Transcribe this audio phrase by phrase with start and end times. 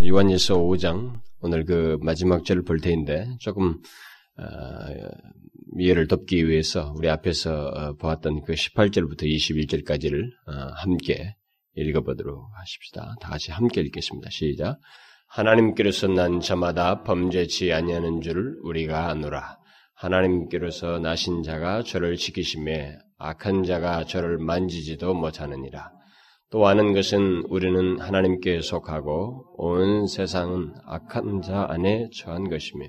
[0.00, 3.80] 요한일서 5장 오늘 그 마지막 절을 볼 테인데 조금
[4.38, 4.44] 어,
[5.78, 11.36] 이해를 돕기 위해서 우리 앞에서 어, 보았던 그 18절부터 21절까지를 어, 함께
[11.74, 13.14] 읽어보도록 하십시다.
[13.20, 14.30] 다 같이 함께 읽겠습니다.
[14.30, 14.78] 시작.
[15.28, 19.58] 하나님께로서 난 자마다 범죄치 아니하는 줄을 우리가 아노라.
[19.94, 25.92] 하나님께로서 나신 자가 저를 지키심에 악한 자가 저를 만지지도 못하느니라.
[26.52, 32.84] 또 아는 것은 우리는 하나님께 속하고 온 세상은 악한 자 안에 처한 것이며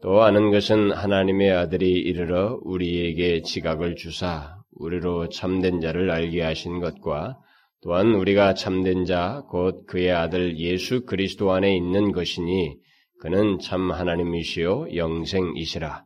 [0.00, 7.36] 또 아는 것은 하나님의 아들이 이르러 우리에게 지각을 주사 우리로 참된 자를 알게 하신 것과
[7.82, 12.76] 또한 우리가 참된 자 곧 그의 아들 예수 그리스도 안에 있는 것이니
[13.20, 16.04] 그는 참 하나님이시요 영생이시라.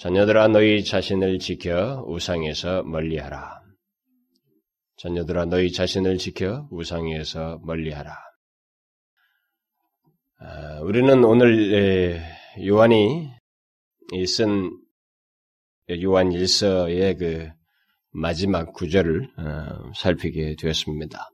[0.00, 3.65] 자녀들아 너희 자신을 지켜 우상에서 멀리하라.
[4.96, 8.16] 자녀들아 너희 자신을 지켜 우상에서 멀리하라.
[10.38, 12.22] 아, 우리는 오늘
[12.64, 13.30] 요한이
[14.26, 14.70] 쓴
[16.02, 17.48] 요한 일서의 그
[18.10, 21.30] 마지막 구절을 어, 살피게 되었습니다.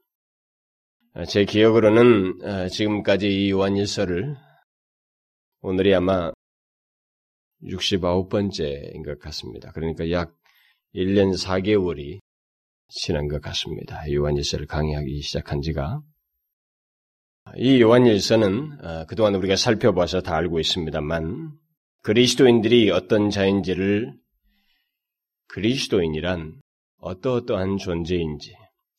[1.29, 4.37] 제 기억으로는 어, 지금까지 이 요한 일서를
[5.61, 6.33] 오늘이 아마
[7.63, 9.71] 69번째인 것 같습니다.
[9.73, 10.35] 그러니까 약
[10.95, 12.19] 1년 4개월이
[12.95, 14.03] 지난 것 같습니다.
[14.13, 16.03] 요한일서를 강의하기 시작한 지가.
[17.57, 21.53] 이 요한일서는 어, 그동안 우리가 살펴봐서 다 알고 있습니다만
[22.03, 24.13] 그리스도인들이 어떤 자인지를
[25.49, 26.61] 그리스도인이란
[26.99, 28.55] 어떠어떠한 존재인지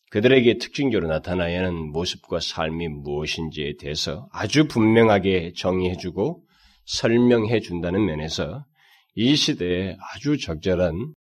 [0.09, 6.43] 그들에게 특징적으로 나타나야 하는 모습과 삶이 무엇인지에 대해서 아주 분명하게 정의해주고
[6.85, 8.65] 설명해 준다는 면에서
[9.15, 11.13] 이 시대에 아주 적절한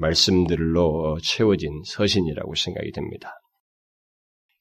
[0.00, 3.34] 말씀들로 채워진 서신이라고 생각이 됩니다.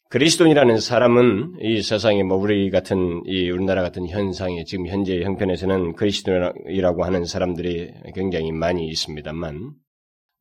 [0.09, 7.03] 그리스도인이라는 사람은 이 세상에 뭐 우리 같은 이 우리나라 같은 현상에 지금 현재 형편에서는 그리스도인이라고
[7.05, 9.71] 하는 사람들이 굉장히 많이 있습니다만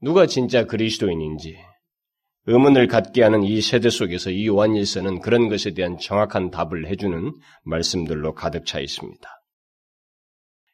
[0.01, 1.59] 누가 진짜 그리스도인인지
[2.47, 7.33] 의문을 갖게 하는 이 세대 속에서 이 요한일서는 그런 것에 대한 정확한 답을 해주는
[7.65, 9.29] 말씀들로 가득 차 있습니다.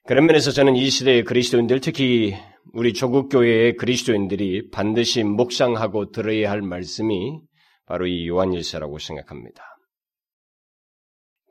[0.07, 2.35] 그런 면에서 저는 이 시대의 그리스도인들, 특히
[2.75, 7.41] 우리 조국 교회의 그리스도인들이 반드시 묵상하고 들어야 할 말씀이
[7.87, 9.65] 바로 이 요한일서라고 생각합니다.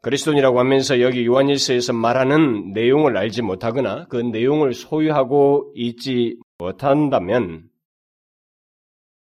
[0.03, 7.69] 그리스도인이라고 하면서 여기 요한일서에서 말하는 내용을 알지 못하거나 그 내용을 소유하고 있지 못한다면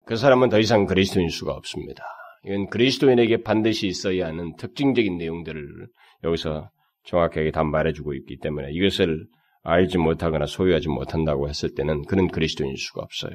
[0.07, 2.05] 그 사람은 더 이상 그리스도인 수가 없습니다.
[2.45, 5.89] 이건 그리스도인에게 반드시 있어야 하는 특징적인 내용들을
[6.23, 6.71] 여기서
[7.09, 9.27] 정확하게 다 말해주고 있기 때문에 이것을
[9.63, 13.33] 알지 못하거나 소유하지 못한다고 했을 때는 그는 그리스도인 수가 없어요.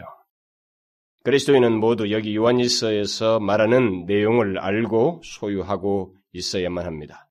[1.23, 7.29] 그리스도인은 모두 여기 요한일서에서 말하는 내용을 알고 소유하고 있어야만 합니다.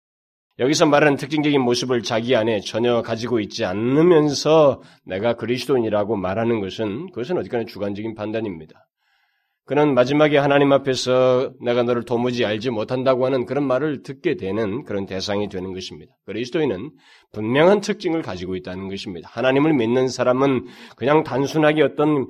[0.59, 7.39] 여기서 말하는 특징적인 모습을 자기 안에 전혀 가지고 있지 않으면서 내가 그리스도인이라고 말하는 것은 그것은
[7.39, 8.87] 어디까지 주관적인 판단입니다.
[9.65, 15.07] 그는 마지막에 하나님 앞에서 내가 너를 도무지 알지 못한다고 하는 그런 말을 듣게 되는 그런
[15.07, 16.13] 대상이 되는 것입니다.
[16.27, 16.91] 그리스도인은
[17.33, 19.29] 분명한 특징을 가지고 있다는 것입니다.
[19.33, 22.27] 하나님을 믿는 사람은 그냥 단순하게 어떤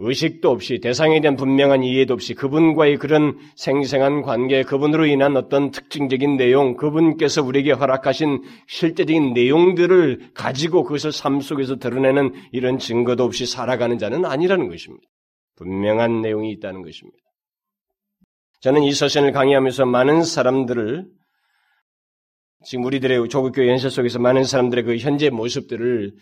[0.00, 6.36] 의식도 없이 대상에 대한 분명한 이해도 없이 그분과의 그런 생생한 관계, 그분으로 인한 어떤 특징적인
[6.36, 13.98] 내용, 그분께서 우리에게 허락하신 실제적인 내용들을 가지고 그것을 삶 속에서 드러내는 이런 증거도 없이 살아가는
[13.98, 15.04] 자는 아니라는 것입니다.
[15.58, 17.18] 분명한 내용이 있다는 것입니다.
[18.60, 21.06] 저는 이 서신을 강의하면서 많은 사람들을
[22.64, 26.12] 지금 우리들의 조국교회 연세 속에서 많은 사람들의 그 현재 모습들을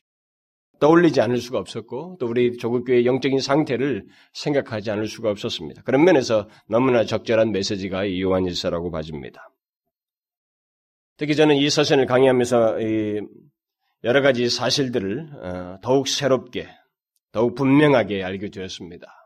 [0.78, 5.82] 떠올리지 않을 수가 없었고 또 우리 조국교회의 영적인 상태를 생각하지 않을 수가 없었습니다.
[5.82, 9.48] 그런 면에서 너무나 적절한 메시지가 이 요한일서라고 봐집니다.
[11.16, 12.76] 특히 저는 이 서신을 강의하면서
[14.04, 16.68] 여러 가지 사실들을 어, 더욱 새롭게,
[17.32, 19.25] 더욱 분명하게 알게 되었습니다.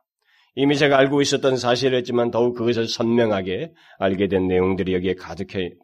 [0.57, 5.75] 이미 제가 알고 있었던 사실이었지만 더욱 그것을 선명하게 알게 된 내용들이 여기에 가득해,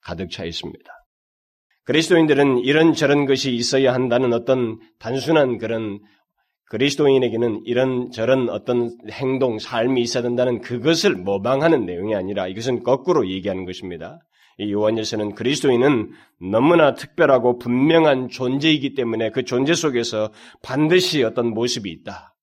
[0.00, 0.84] 가득 차 있습니다.
[1.84, 6.00] 그리스도인들은 이런저런 것이 있어야 한다는 어떤 단순한 그런
[6.68, 13.64] 그리스도인에게는 이런 저런 어떤 행동, 삶이 있어야 된다는 그것을 모방하는 내용이 아니라 이것은 거꾸로 얘기하는
[13.64, 14.18] 것입니다.
[14.58, 20.32] 이 요한일서는 그리스도인은 너무나 특별하고 분명한 존재이기 때문에 그 존재 속에서
[20.62, 22.35] 반드시 어떤 모습이 있다.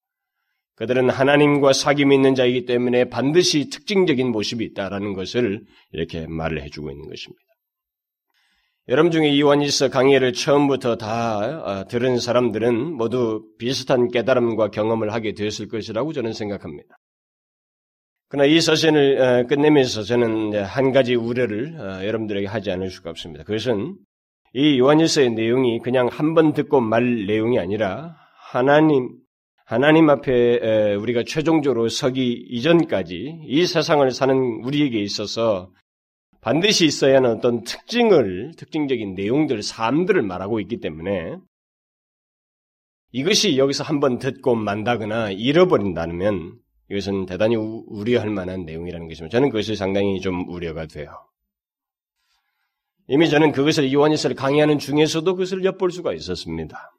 [0.76, 5.62] 그들은 하나님과 사귐이 있는 자이기 때문에 반드시 특징적인 모습이 있다라는 것을
[5.92, 7.44] 이렇게 말을 해주고 있는 것입니다.
[8.90, 15.70] 여러분 중에 이완일서 강의를 처음부터 다 어, 들은 사람들은 모두 비슷한 깨달음과 경험을 하게 되었을
[15.70, 16.98] 것이라고 저는 생각합니다.
[18.28, 23.46] 그러나 이 서신을 어, 끝내면서 저는 한 가지 우려를 어, 여러분들에게 하지 않을 수가 없습니다.
[23.46, 23.96] 그것은
[24.54, 28.16] 이 요한일서의 내용이 그냥 한 번 듣고 말 내용이 아니라
[28.52, 29.12] 하나님
[29.74, 35.72] 하나님 앞에 우리가 최종적으로 서기 이전까지 이 세상을 사는 우리에게 있어서
[36.42, 41.38] 반드시 있어야 하는 어떤 특징을, 특징적인 내용들, 삶들을 말하고 있기 때문에
[43.14, 46.54] 이것이 여기서 한번 듣고 만다거나 잃어버린다면
[46.92, 49.28] 이것은 대단히 우려할 만한 내용이라는 것이죠.
[49.30, 51.10] 저는 그것이 상당히 좀 우려가 돼요.
[53.08, 56.93] 이미 저는 그것을 요한일서를 강의하는 중에서도 그것을 엿볼 수가 있었습니다.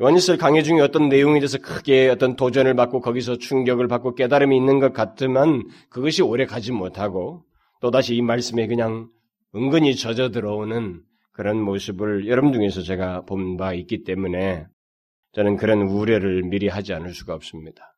[0.00, 4.80] 요한일서 강의 중에 어떤 내용에 대해서 크게 어떤 도전을 받고 거기서 충격을 받고 깨달음이 있는
[4.80, 7.44] 것 같지만 그것이 오래 가지 못하고
[7.80, 9.08] 또다시 이 말씀에 그냥
[9.54, 11.00] 은근히 젖어 들어오는
[11.32, 14.66] 그런 모습을 여러분 중에서 제가 본 바 있기 때문에
[15.32, 17.96] 저는 그런 우려를 미리 하지 않을 수가 없습니다.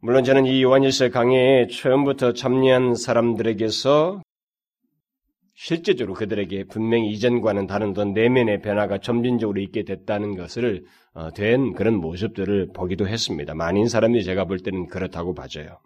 [0.00, 4.22] 물론 저는 이 요한일서 강의에 처음부터 참여한 사람들에게서
[5.56, 11.94] 실제적으로 그들에게 분명히 이전과는 다른 어떤 내면의 변화가 점진적으로 있게 됐다는 것을 어, 된 그런
[11.94, 13.54] 모습들을 보기도 했습니다.
[13.54, 15.78] 많은 사람들이 제가 볼 때는 그렇다고 봐져요.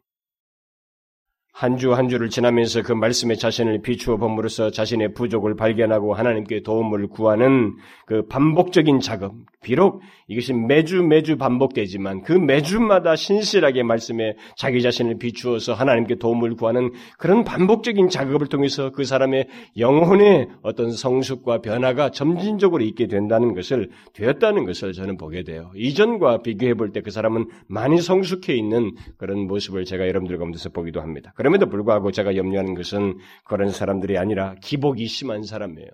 [1.61, 7.75] 한주한 주를 지나면서 그 말씀에 자신을 비추어 봄으로써 자신의 부족을 발견하고 하나님께 도움을 구하는
[8.07, 9.35] 그 반복적인 작업.
[9.63, 16.93] 비록 이것이 매주 매주 반복되지만 그 매주마다 신실하게 말씀에 자기 자신을 비추어서 하나님께 도움을 구하는
[17.19, 24.65] 그런 반복적인 작업을 통해서 그 사람의 영혼의 어떤 성숙과 변화가 점진적으로 있게 된다는 것을 되었다는
[24.65, 25.71] 것을 저는 보게 돼요.
[25.75, 31.01] 이전과 비교해 볼 때 그 사람은 많이 성숙해 있는 그런 모습을 제가 여러분들 가운데서 보기도
[31.03, 31.33] 합니다.
[31.55, 35.89] 에도 불구하고 제가 염려하는 것은 그런 사람들이 아니라 기복이 심한 사람이에요.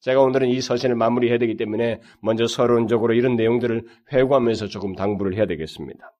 [0.00, 5.46] 제가 오늘은 이 서신을 마무리해야 되기 때문에 먼저 서론적으로 이런 내용들을 회고하면서 조금 당부를 해야
[5.46, 6.12] 되겠습니다.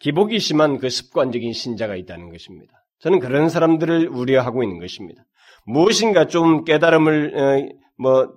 [0.00, 2.84] 기복이 심한 그 습관적인 신자가 있다는 것입니다.
[3.00, 5.24] 저는 그런 사람들을 우려하고 있는 것입니다.
[5.64, 8.32] 무엇인가 좀 깨달음을 어, 뭐,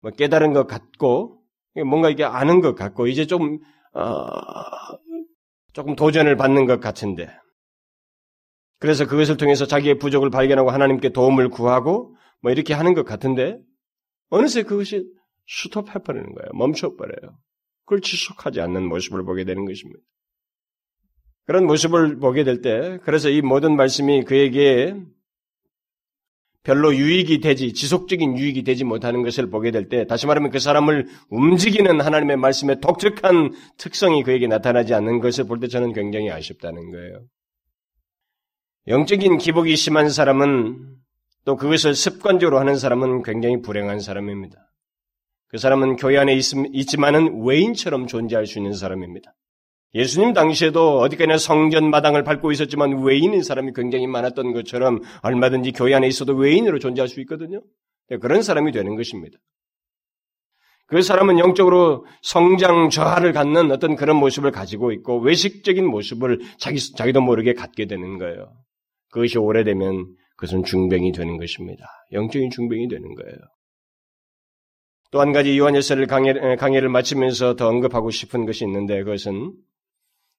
[0.00, 1.40] 뭐 깨달은 것 같고
[1.86, 3.58] 뭔가 이게 아는 것 같고 이제 좀
[3.94, 4.26] 어,
[5.72, 7.28] 조금 도전을 받는 것 같은데
[8.84, 13.58] 그래서 그것을 통해서 자기의 부족을 발견하고 하나님께 도움을 구하고 뭐 이렇게 하는 것 같은데
[14.28, 15.06] 어느새 그것이
[15.48, 16.50] 스톱해버리는 거예요.
[16.52, 17.38] 멈춰버려요.
[17.86, 20.00] 그걸 지속하지 않는 모습을 보게 되는 것입니다.
[21.46, 24.94] 그런 모습을 보게 될 때, 그래서 이 모든 말씀이 그에게
[26.62, 31.06] 별로 유익이 되지, 지속적인 유익이 되지 못하는 것을 보게 될 때, 다시 말하면 그 사람을
[31.30, 37.24] 움직이는 하나님의 말씀의 독특한 특성이 그에게 나타나지 않는 것을 볼 때 저는 굉장히 아쉽다는 거예요.
[38.86, 40.96] 영적인 기복이 심한 사람은
[41.44, 44.58] 또 그것을 습관적으로 하는 사람은 굉장히 불행한 사람입니다.
[45.48, 46.42] 그 사람은 교회 안에 있,
[46.86, 49.34] 지만은 외인처럼 존재할 수 있는 사람입니다.
[49.94, 56.08] 예수님 당시에도 어디까지나 성전 마당을 밟고 있었지만 외인인 사람이 굉장히 많았던 것처럼 얼마든지 교회 안에
[56.08, 57.62] 있어도 외인으로 존재할 수 있거든요.
[58.10, 59.38] 네, 그런 사람이 되는 것입니다.
[60.86, 67.22] 그 사람은 영적으로 성장 저하를 갖는 어떤 그런 모습을 가지고 있고 외식적인 모습을 자기, 자기도
[67.22, 68.52] 모르게 갖게 되는 거예요.
[69.14, 71.86] 그것이 오래되면 그것은 중병이 되는 것입니다.
[72.10, 73.38] 영적인 중병이 되는 거예요.
[75.12, 79.54] 또 한 가지 요한일서를 강의, 강의를 마치면서 더 언급하고 싶은 것이 있는데 그것은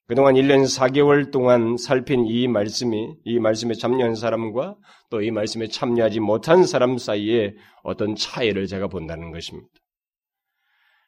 [0.07, 4.75] 그동안 1년 4개월 동안 살핀 이 말씀이 이 말씀에 참여한 사람과
[5.09, 9.69] 또 이 말씀에 참여하지 못한 사람 사이에 어떤 차이를 제가 본다는 것입니다.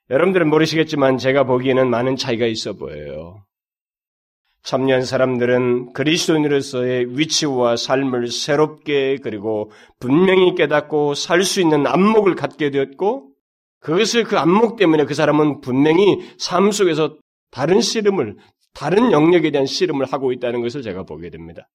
[0.10, 3.46] 여러분들은 모르시겠지만 제가 보기에는 많은 차이가 있어 보여요.
[4.68, 13.30] 참여한 사람들은 그리스도인으로서의 위치와 삶을 새롭게 그리고 분명히 깨닫고 살 수 있는 안목을 갖게 되었고
[13.80, 17.16] 그것을 그 안목 때문에 그 사람은 분명히 삶 속에서
[17.50, 18.36] 다른 씨름을
[18.74, 21.70] 다른 영역에 대한 씨름을 하고 있다는 것을 제가 보게 됩니다.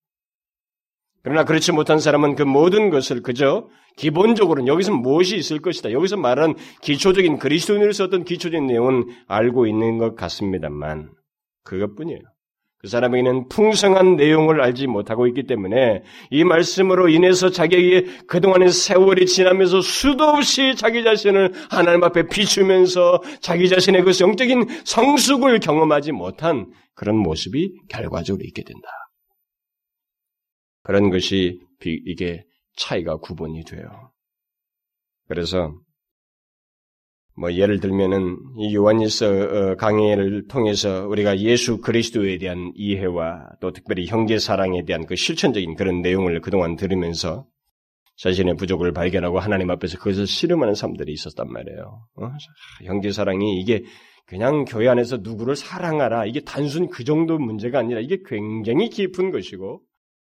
[1.22, 5.92] 그러나 그렇지 못한 사람은 그 모든 것을 그저 기본적으로는 여기서 무엇이 있을 것이다.
[5.92, 11.12] 여기서 말하는 기초적인 그리스도인으로서 어떤 기초적인 내용은 알고 있는 것 같습니다만
[11.64, 12.31] 그것뿐이에요.
[12.82, 19.80] 그 사람에게는 풍성한 내용을 알지 못하고 있기 때문에 이 말씀으로 인해서 자기에게 그동안의 세월이 지나면서
[19.80, 27.16] 수도 없이 자기 자신을 하나님 앞에 비추면서 자기 자신의 그 영적인 성숙을 경험하지 못한 그런
[27.16, 28.88] 모습이 결과적으로 있게 된다.
[30.82, 32.42] 그런 것이 이게
[32.76, 34.10] 차이가 구분이 돼요.
[35.28, 35.72] 그래서
[37.34, 44.06] 뭐 예를 들면은 이 요한일서 어, 강의를 통해서 우리가 예수 그리스도에 대한 이해와 또 특별히
[44.06, 47.46] 형제 사랑에 대한 그 실천적인 그런 내용을 그동안 들으면서
[48.16, 52.06] 자신의 부족을 발견하고 하나님 앞에서 그것을 씨름하는 사람들이 있었단 말이에요.
[52.16, 52.30] 어?
[52.84, 53.82] 형제 사랑이 이게
[54.26, 56.26] 그냥 교회 안에서 누구를 사랑하라.
[56.26, 59.82] 이게 단순 그 정도 문제가 아니라 이게 굉장히 깊은 것이고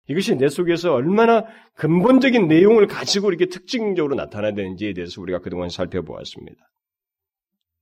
[0.08, 1.44] 이것이 내 속에서 얼마나
[1.76, 6.56] 근본적인 내용을 가지고 이렇게 특징적으로 나타나야 되는지에 대해서 우리가 그동안 살펴보았습니다.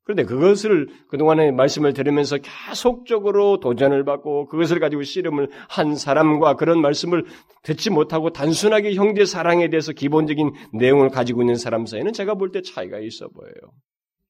[0.05, 7.25] 그런데 그것을 그동안의 말씀을 들으면서 계속적으로 도전을 받고 그것을 가지고 씨름을 한 사람과 그런 말씀을
[7.63, 12.63] 듣지 못하고 단순하게 형제 사랑에 대해서 기본적인 내용을 가지고 있는 사람 사이에는 제가 볼 때
[12.63, 13.73] 차이가 있어 보여요.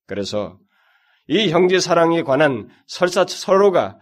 [0.06, 0.58] 그래서
[1.26, 3.98] 이 형제 사랑에 관한 설사 서로가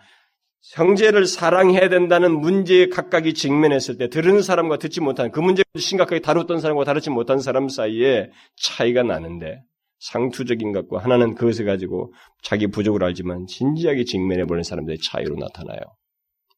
[0.75, 6.61] 형제를 사랑해야 된다는 문제에 각각이 직면했을 때 들은 사람과 듣지 못한 그 문제를 심각하게 다뤘던
[6.61, 9.62] 사람과 다루지 못한 사람 사이에 차이가 나는데
[10.00, 15.80] 상투적인 것과 하나는 그것을 가지고 자기 부족을 알지만 진지하게 직면해 보는 사람들의 차이로 나타나요.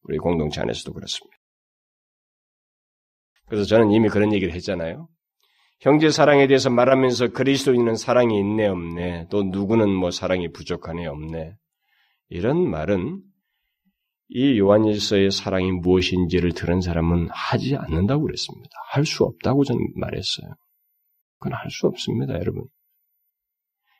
[0.03, 1.37] 우리 공동체 안에서도 그렇습니다.
[3.47, 5.07] 그래서 저는 이미 그런 얘기를 했잖아요.
[5.79, 11.55] 형제 사랑에 대해서 말하면서 그리스도인은 사랑이 있네 없네 또 누구는 뭐 사랑이 부족하네 없네
[12.29, 13.21] 이런 말은
[14.29, 18.69] 이 요한일서의 사랑이 무엇인지를 들은 사람은 하지 않는다고 그랬습니다.
[18.91, 20.55] 할 수 없다고 저는 말했어요.
[21.39, 22.63] 그건 할 수 없습니다, 여러분.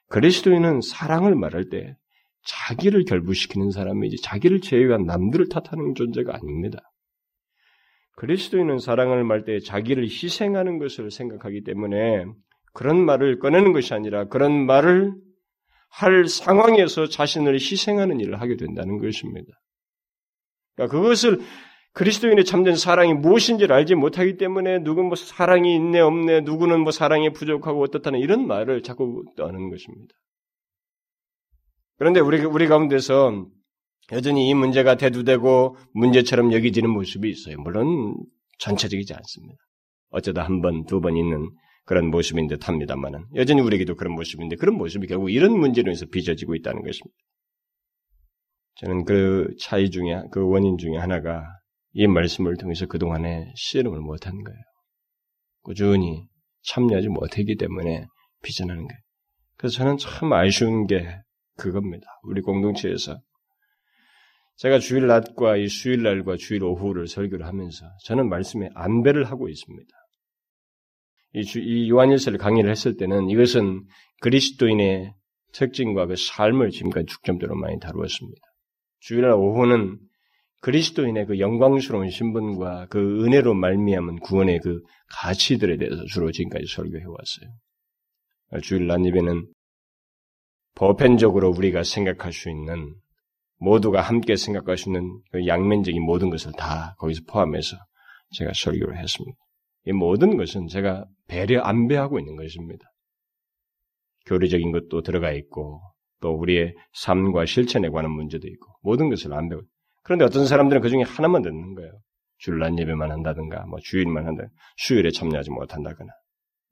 [0.09, 1.95] 그리스도인은 사랑을 말할 때
[2.45, 6.79] 자기를 결부시키는 사람이지 자기를 제외한 남들을 탓하는 존재가 아닙니다.
[8.15, 12.25] 그리스도인은 사랑을 말 때 자기를 희생하는 것을 생각하기 때문에
[12.73, 15.13] 그런 말을 꺼내는 것이 아니라 그런 말을
[15.89, 19.47] 할 상황에서 자신을 희생하는 일을 하게 된다는 것입니다.
[20.75, 21.39] 그러니까 그것을
[21.93, 27.31] 그리스도인의 참된 사랑이 무엇인지를 알지 못하기 때문에 누군 뭐 사랑이 있네 없네 누구는 뭐 사랑이
[27.33, 30.13] 부족하고 어떻다는 이런 말을 자꾸 떠는 것입니다.
[31.97, 33.45] 그런데 우리 우리 가운데서
[34.11, 37.57] 여전히 이 문제가 대두되고 문제처럼 여기지는 모습이 있어요.
[37.59, 38.15] 물론
[38.57, 39.55] 전체적이지 않습니다.
[40.09, 41.49] 어쩌다 한 번, 두 번 있는
[41.85, 46.55] 그런 모습인 듯 합니다만은 여전히 우리에게도 그런 모습인데 그런 모습이 결국 이런 문제로 인해서 빚어지고
[46.55, 47.15] 있다는 것입니다.
[48.77, 51.43] 저는 그 차이 중에 그 원인 중에 하나가
[51.93, 54.59] 이 말씀을 통해서 그동안에 씨름을 못한 거예요.
[55.61, 56.27] 꾸준히
[56.63, 58.05] 참여하지 못했기 때문에
[58.41, 58.99] 비전하는 거예요.
[59.57, 61.07] 그래서 저는 참 아쉬운 게
[61.57, 62.05] 그겁니다.
[62.23, 63.19] 우리 공동체에서
[64.57, 69.89] 제가 주일 낮과 이 수일 날과 주일 오후를 설교를 하면서 저는 말씀에 안배를 하고 있습니다.
[71.35, 73.83] 이, 주, 이 요한일서를 강의를 했을 때는 이것은
[74.21, 75.13] 그리스도인의
[75.53, 78.41] 특징과 그 삶을 지금까지 중점적으로 많이 다루었습니다.
[78.99, 79.99] 주일날 오후는
[80.63, 88.61] 그리스도인의 그 영광스러운 신분과 그 은혜로 말미암은 구원의 그 가치들에 대해서 주로 지금까지 설교해 왔어요.
[88.63, 89.45] 주일 날 예배는
[90.75, 92.95] 보편적으로 우리가 생각할 수 있는
[93.57, 97.75] 모두가 함께 생각할 수 있는 그 양면적인 모든 것을 다 거기서 포함해서
[98.31, 99.37] 제가 설교를 했습니다.
[99.85, 102.85] 이 모든 것은 제가 배려 안배하고 있는 것입니다.
[104.27, 105.81] 교리적인 것도 들어가 있고
[106.21, 109.63] 또 우리의 삶과 실천에 관한 문제도 있고 모든 것을 안배고
[110.03, 111.91] 그런데 어떤 사람들은 그 중에 하나만 듣는 거예요.
[112.37, 114.43] 줄란 예배만 한다든가 뭐 주일만 한다
[114.77, 116.11] 수요일에 참여하지 못한다거나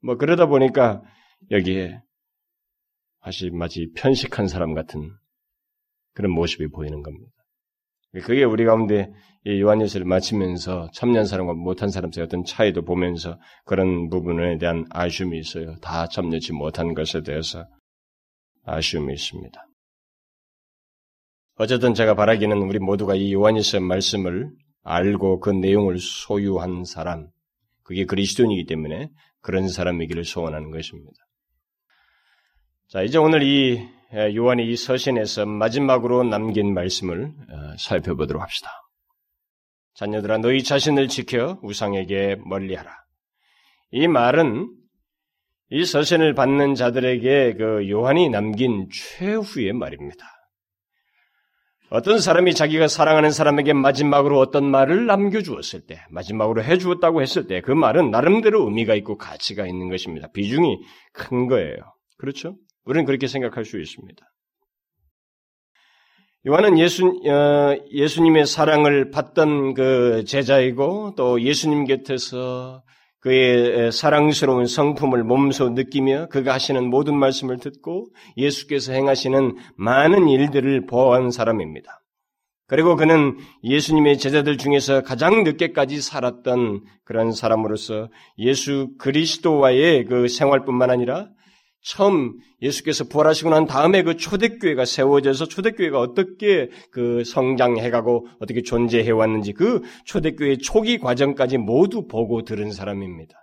[0.02, 1.02] 뭐 그러다 보니까
[1.50, 1.98] 여기에
[3.24, 5.10] 마치 마치 편식한 사람 같은
[6.14, 7.32] 그런 모습이 보이는 겁니다.
[8.12, 9.10] 그게 우리 가운데
[9.46, 15.76] 요한일서를 마치면서 참여한 사람과 못한 사람 사이 어떤 차이도 보면서 그런 부분에 대한 아쉬움이 있어요.
[15.76, 17.64] 다 참여치 못한 것에 대해서
[18.64, 19.66] 아쉬움이 있습니다.
[21.62, 24.50] 어쨌든 제가 바라기는 우리 모두가 이 요한일서 말씀을
[24.82, 27.28] 알고 그 내용을 소유한 사람,
[27.84, 31.14] 그게 그리스도인이기 때문에 그런 사람이기를 소원하는 것입니다.
[32.88, 33.80] 자, 이제 오늘 이
[34.12, 38.68] 요한이 이 서신에서 마지막으로 남긴 말씀을 어, 살펴보도록 합시다.
[39.94, 42.90] 자녀들아 너희 자신을 지켜 우상에게 멀리하라.
[43.92, 44.68] 이 말은
[45.70, 50.41] 이 서신을 받는 자들에게 그 요한이 남긴 최후의 말입니다.
[51.92, 57.70] 어떤 사람이 자기가 사랑하는 사람에게 마지막으로 어떤 말을 남겨주었을 때, 마지막으로 해주었다고 했을 때, 그
[57.70, 60.28] 말은 나름대로 의미가 있고 가치가 있는 것입니다.
[60.32, 60.78] 비중이
[61.12, 61.76] 큰 거예요.
[62.16, 62.56] 그렇죠?
[62.86, 64.24] 우리는 그렇게 생각할 수 있습니다.
[66.46, 72.82] 요한은 예수, 어, 예수님의 사랑을 받던 그 제자이고 또 예수님 곁에서
[73.22, 81.30] 그의 사랑스러운 성품을 몸소 느끼며 그가 하시는 모든 말씀을 듣고 예수께서 행하시는 많은 일들을 보아한
[81.30, 82.02] 사람입니다.
[82.66, 91.28] 그리고 그는 예수님의 제자들 중에서 가장 늦게까지 살았던 그런 사람으로서 예수 그리스도와의 그 생활뿐만 아니라
[91.82, 99.82] 처음 예수께서 부활하시고 난 다음에 그 초대교회가 세워져서 초대교회가 어떻게 그 성장해가고 어떻게 존재해왔는지 그
[100.04, 103.34] 초대교회 초기 과정까지 모두 보고 들은 사람입니다.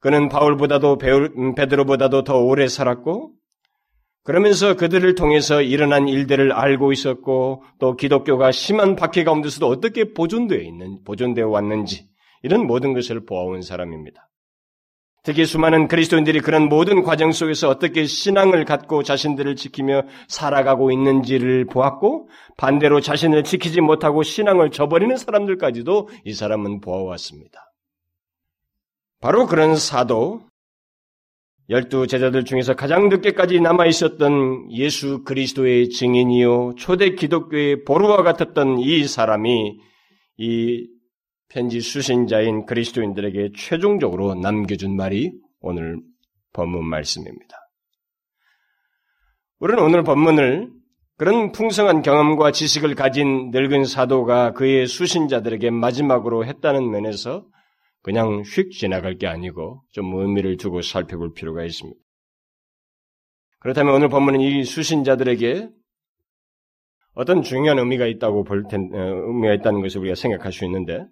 [0.00, 0.98] 그는 바울보다도
[1.36, 3.32] 음, 베드로보다도 더 오래 살았고
[4.24, 11.04] 그러면서 그들을 통해서 일어난 일들을 알고 있었고 또 기독교가 심한 박해 가운데서도 어떻게 보존되어 있는
[11.04, 12.08] 보존되어 왔는지
[12.42, 14.28] 이런 모든 것을 보아온 사람입니다.
[15.26, 22.28] 특히 수많은 그리스도인들이 그런 모든 과정 속에서 어떻게 신앙을 갖고 자신들을 지키며 살아가고 있는지를 보았고
[22.56, 27.72] 반대로 자신을 지키지 못하고 신앙을 저버리는 사람들까지도 이 사람은 보아왔습니다.
[29.20, 30.42] 바로 그런 사도
[31.70, 39.02] 열두 제자들 중에서 가장 늦게까지 남아 있었던 예수 그리스도의 증인이요 초대 기독교의 보루와 같았던 이
[39.02, 39.76] 사람이
[40.38, 40.95] 이
[41.48, 46.00] 편지 수신자인 그리스도인들에게 최종적으로 남겨준 말이 오늘
[46.52, 47.56] 본문 말씀입니다.
[49.58, 50.70] 우리는 오늘 본문을
[51.16, 57.46] 그런 풍성한 경험과 지식을 가진 늙은 사도가 그의 수신자들에게 마지막으로 했다는 면에서
[58.02, 61.98] 그냥 휙 지나갈 게 아니고 좀 의미를 두고 살펴볼 필요가 있습니다.
[63.60, 65.70] 그렇다면 오늘 본문은 이 수신자들에게
[67.14, 71.06] 어떤 중요한 의미가 있다고 볼 텐, 어, 의미가 있다는 것을 우리가 생각할 수 있는데,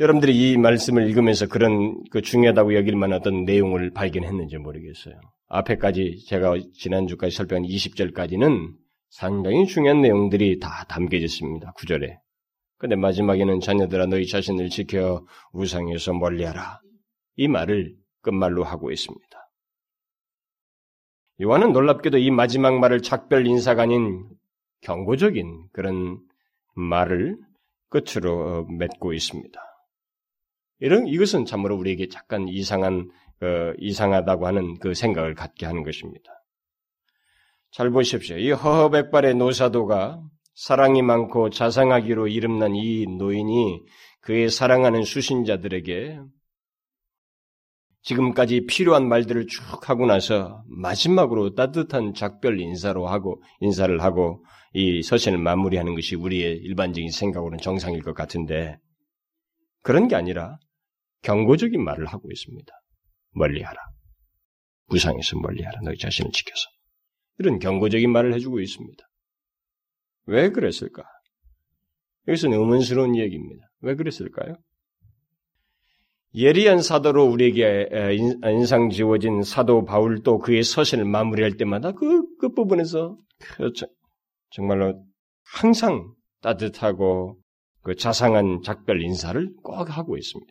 [0.00, 5.20] 여러분들이 이 말씀을 읽으면서 그런 그 중요하다고 여길 만한 어떤 내용을 발견했는지 모르겠어요.
[5.48, 8.74] 앞에까지 제가 지난주까지 살펴본 20절까지는
[9.10, 11.72] 상당히 중요한 내용들이 다 담겨져 있습니다.
[11.76, 12.18] 구절에.
[12.78, 16.80] 근데 마지막에는 자녀들아 너희 자신을 지켜 우상에서 멀리하라.
[17.36, 19.24] 이 말을 끝말로 하고 있습니다.
[21.40, 24.28] 요한은 놀랍게도 이 마지막 말을 작별 인사가 아닌
[24.80, 26.18] 경고적인 그런
[26.74, 27.38] 말을
[27.90, 29.73] 끝으로 맺고 있습니다.
[30.80, 33.10] 이런 이것은 참으로 우리에게 잠깐 이상한
[33.42, 36.30] 어, 이상하다고 하는 그 생각을 갖게 하는 것입니다.
[37.70, 38.36] 잘 보십시오.
[38.36, 40.22] 이 허허백발의 노사도가
[40.54, 43.82] 사랑이 많고 자상하기로 이름난 이 노인이
[44.20, 46.20] 그의 사랑하는 수신자들에게
[48.02, 55.38] 지금까지 필요한 말들을 쭉 하고 나서 마지막으로 따뜻한 작별 인사로 하고 인사를 하고 이 서신을
[55.38, 58.78] 마무리하는 것이 우리의 일반적인 생각으로는 정상일 것 같은데
[59.84, 60.58] 그런 게 아니라
[61.22, 62.72] 경고적인 말을 하고 있습니다.
[63.32, 63.78] 멀리하라.
[64.88, 65.80] 부상에서 멀리하라.
[65.82, 66.62] 너희 자신을 지켜서.
[67.38, 69.04] 이런 경고적인 말을 해주고 있습니다.
[70.26, 71.02] 왜 그랬을까?
[72.28, 73.66] 여기서는 의문스러운 얘기입니다.
[73.80, 74.54] 왜 그랬을까요?
[76.34, 77.90] 예리한 사도로 우리에게
[78.44, 83.72] 인상 지워진 사도 바울도 그의 서신을 마무리할 때마다 그 끝부분에서 그
[84.50, 85.04] 정말로
[85.44, 87.38] 항상 따뜻하고
[87.84, 90.50] 그 자상한 작별 인사를 꼭 하고 있습니다.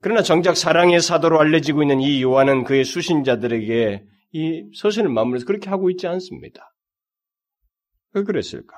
[0.00, 5.90] 그러나 정작 사랑의 사도로 알려지고 있는 이 요한은 그의 수신자들에게 이 서신을 마무리해서 그렇게 하고
[5.90, 6.74] 있지 않습니다.
[8.14, 8.74] 왜 그랬을까?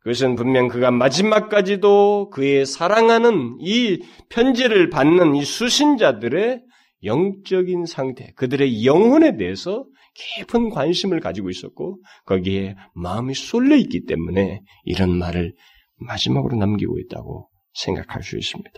[0.00, 6.62] 그것은 분명 그가 마지막까지도 그의 사랑하는 이 편지를 받는 이 수신자들의
[7.04, 15.16] 영적인 상태, 그들의 영혼에 대해서 깊은 관심을 가지고 있었고, 거기에 마음이 쏠려 있기 때문에 이런
[15.16, 15.54] 말을
[15.96, 18.72] 마지막으로 남기고 있다고 생각할 수 있습니다.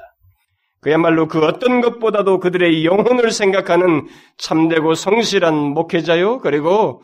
[0.80, 7.02] 그야말로 그 어떤 것보다도 그들의 영혼을 생각하는 참되고 성실한 목회자요, 그리고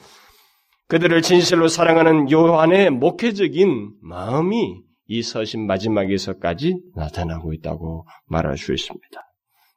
[0.89, 9.23] 그들을 진실로 사랑하는 요한의 목회적인 마음이 이 서신 마지막에서까지 나타나고 있다고 말할 수 있습니다.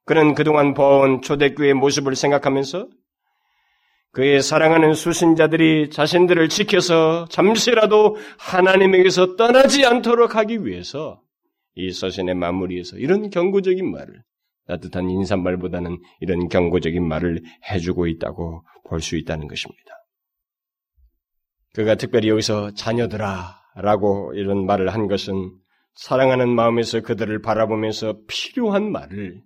[0.06, 2.88] 그는 그동안 보아온 초대교회의 모습을 생각하면서
[4.12, 11.22] 그의 사랑하는 수신자들이 자신들을 지켜서 잠시라도 하나님에게서 떠나지 않도록 하기 위해서
[11.76, 14.22] 이 서신의 마무리에서 이런 경고적인 말을
[14.68, 20.06] 따뜻한 인사말보다는 이런 경고적인 말을 해주고 있다고 볼 수 있다는 것입니다.
[21.74, 25.54] 그가 특별히 여기서 자녀들아 라고 이런 말을 한 것은
[25.96, 29.42] 사랑하는 마음에서 그들을 바라보면서 필요한 말을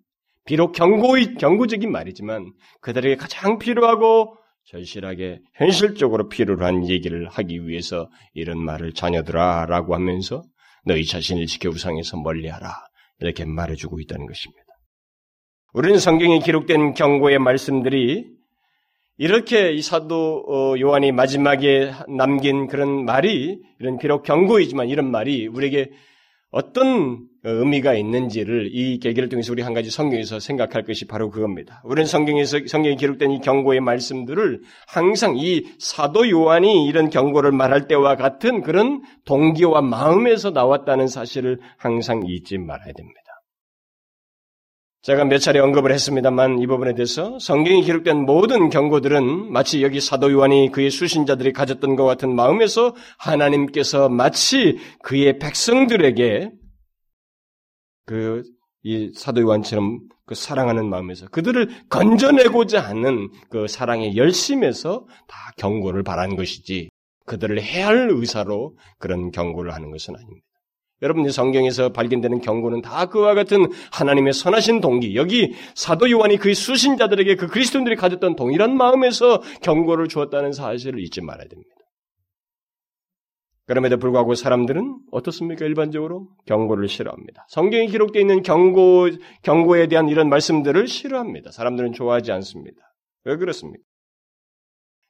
[0.46, 2.52] 비록 경고, 경고적인 말이지만
[2.82, 10.44] 그들에게 가장 필요하고 절실하게 현실적으로 필요로 한 얘기를 하기 위해서 이런 말을 자녀들아 라고 하면서
[10.86, 12.74] 너희 자신을 지켜 우상에서 멀리하라
[13.20, 14.64] 이렇게 말해주고 있다는 것입니다.
[15.74, 18.26] 우리는 성경에 기록된 경고의 말씀들이
[19.18, 25.92] 이렇게 이 사도 어, 요한이 마지막에 남긴 그런 말이 이런 비록 경고이지만 이런 말이 우리에게
[26.50, 31.82] 어떤 의미가 있는지를 이 계기를 통해서 우리 한 가지 성경에서 생각할 것이 바로 그겁니다.
[31.86, 38.16] 우리는 성경에서 성경에 기록된 이 경고의 말씀들을 항상 이 사도 요한이 이런 경고를 말할 때와
[38.16, 43.22] 같은 그런 동기와 마음에서 나왔다는 사실을 항상 잊지 말아야 됩니다.
[45.04, 50.32] 제가 몇 차례 언급을 했습니다만 이 부분에 대해서 성경이 기록된 모든 경고들은 마치 여기 사도
[50.32, 56.50] 요한이 그의 수신자들이 가졌던 것 같은 마음에서 하나님께서 마치 그의 백성들에게
[58.06, 58.44] 그
[58.86, 66.36] 이 사도 요한처럼 그 사랑하는 마음에서 그들을 건져내고자 하는 그 사랑의 열심에서 다 경고를 바란
[66.36, 66.90] 것이지
[67.26, 70.46] 그들을 해할 의사로 그런 경고를 하는 것은 아닙니다.
[71.02, 76.54] 여러분, 이 성경에서 발견되는 경고는 다 그와 같은 하나님의 선하신 동기, 여기 사도 요한이 그
[76.54, 81.75] 수신자들에게 그 그리스도인들이 가졌던 동일한 마음에서 경고를 주었다는 사실을 잊지 말아야 됩니다.
[83.66, 85.66] 그럼에도 불구하고 사람들은 어떻습니까?
[85.66, 87.46] 일반적으로 경고를 싫어합니다.
[87.50, 89.10] 성경에 기록되어 있는 경고,
[89.42, 91.52] 경고에 대한 이런 말씀들을 싫어합니다.
[91.52, 92.78] 사람들은 좋아하지 않습니다.
[93.24, 93.84] 왜 그렇습니까?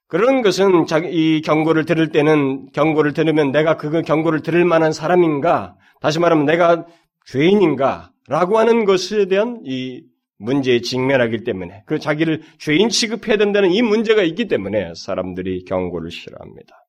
[0.07, 5.75] 그런 것은 이 경고를 들을 때는 경고를 들으면 내가 그 경고를 들을 만한 사람인가?
[5.99, 6.85] 다시 말하면 내가
[7.25, 8.11] 죄인인가?
[8.27, 10.03] 라고 하는 것에 대한 이
[10.37, 16.84] 문제에 직면하기 때문에 그 자기를 죄인 취급해야 된다는 이 문제가 있기 때문에 사람들이 경고를 싫어합니다.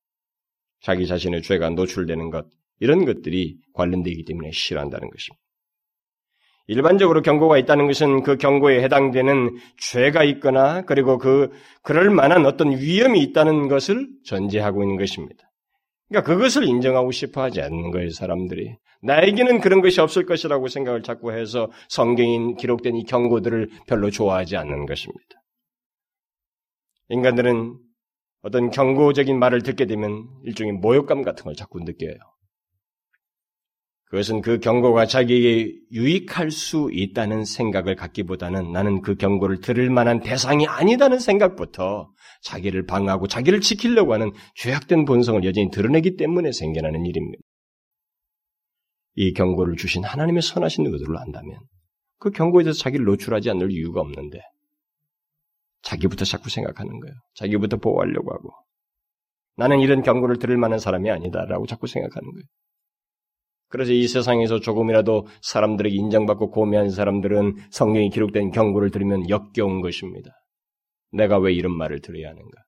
[0.86, 2.46] 자기 자신의 죄가 노출되는 것,
[2.78, 5.42] 이런 것들이 관련되기 때문에 싫어한다는 것입니다.
[6.68, 11.50] 일반적으로 경고가 있다는 것은 그 경고에 해당되는 죄가 있거나 그리고 그
[11.82, 15.50] 그럴 만한 어떤 위험이 있다는 것을 전제하고 있는 것입니다.
[16.08, 18.76] 그러니까 그것을 인정하고 싶어 하지 않는 거예요, 사람들이.
[19.02, 24.86] 나에게는 그런 것이 없을 것이라고 생각을 자꾸 해서 성경인 기록된 이 경고들을 별로 좋아하지 않는
[24.86, 25.42] 것입니다.
[27.08, 27.85] 인간들은
[28.46, 32.14] 어떤 경고적인 말을 듣게 되면 일종의 모욕감 같은 걸 자꾸 느껴요.
[34.04, 40.64] 그것은 그 경고가 자기에게 유익할 수 있다는 생각을 갖기보다는 나는 그 경고를 들을 만한 대상이
[40.64, 42.08] 아니다는 생각부터
[42.42, 47.42] 자기를 방어하고 자기를 지키려고 하는 죄악된 본성을 여전히 드러내기 때문에 생겨나는 일입니다.
[49.16, 51.58] 이 경고를 주신 하나님의 선하신 의도를 안다면
[52.18, 54.38] 그 경고에 대해서 자기를 노출하지 않을 이유가 없는데
[55.86, 57.14] 자기부터 자꾸 생각하는 거예요.
[57.34, 58.50] 자기부터 보호하려고 하고.
[59.56, 62.44] 나는 이런 경고를 들을 만한 사람이 아니다라고 자꾸 생각하는 거예요.
[63.68, 70.30] 그래서 이 세상에서 조금이라도 사람들에게 인정받고 고매한 사람들은 성경이 기록된 경고를 들으면 역겨운 것입니다.
[71.12, 72.62] 내가 왜 이런 말을 들어야 하는가?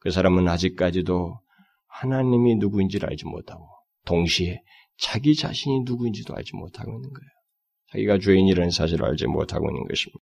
[0.00, 1.40] 그 사람은 아직까지도
[1.86, 3.66] 하나님이 누구인지를 알지 못하고
[4.04, 4.60] 동시에
[4.98, 7.30] 자기 자신이 누구인지도 알지 못하고 있는 거예요.
[7.92, 10.20] 자기가 죄인이라는 사실을 알지 못하고 있는 것입니다.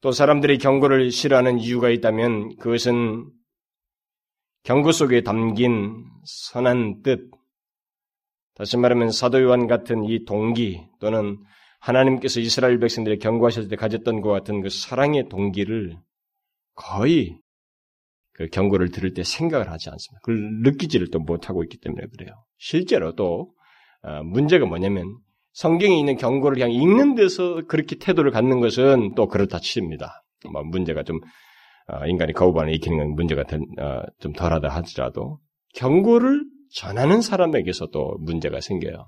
[0.00, 3.30] 또 사람들이 경고를 싫어하는 이유가 있다면 그것은
[4.62, 7.30] 경고 속에 담긴 선한 뜻,
[8.54, 11.38] 다시 말하면 사도 요한 같은 이 동기 또는
[11.80, 15.96] 하나님께서 이스라엘 백성들의 경고하실 때 가졌던 것 같은 그 사랑의 동기를
[16.74, 17.38] 거의
[18.32, 20.20] 그 경고를 들을 때 생각을 하지 않습니다.
[20.22, 22.32] 그걸 느끼지를 또 못하고 있기 때문에 그래요.
[22.58, 23.52] 실제로 또
[24.02, 25.16] 어, 문제가 뭐냐면
[25.56, 30.22] 성경에 있는 경고를 그냥 읽는 데서 그렇게 태도를 갖는 것은 또 그렇다 칩니다.
[30.52, 31.18] 뭐 문제가 좀
[31.88, 33.42] 어, 인간이 거부반을 익히는 건 문제가
[33.80, 35.38] 어, 좀 덜하다 하더라도
[35.74, 39.06] 경고를 전하는 사람에게서도 문제가 생겨요.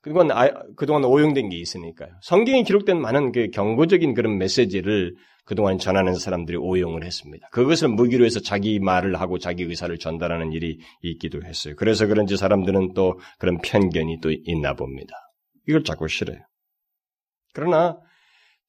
[0.00, 2.10] 그동안, 아, 그동안 오용된 게 있으니까요.
[2.22, 7.48] 성경에 기록된 많은 그 경고적인 그런 메시지를 그동안 전하는 사람들이 오용을 했습니다.
[7.52, 11.74] 그것을 무기로 해서 자기 말을 하고 자기 의사를 전달하는 일이 있기도 했어요.
[11.76, 15.14] 그래서 그런지 사람들은 또 그런 편견이 또 있나 봅니다.
[15.68, 16.38] 이걸 자꾸 싫어요.
[17.52, 17.98] 그러나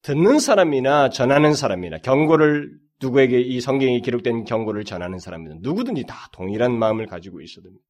[0.02, 6.78] 듣는 사람이나 전하는 사람이나 경고를 누구에게 이 성경에 기록된 경고를 전하는 사람이든 누구든지 다 동일한
[6.78, 7.84] 마음을 가지고 있어야 됩니다.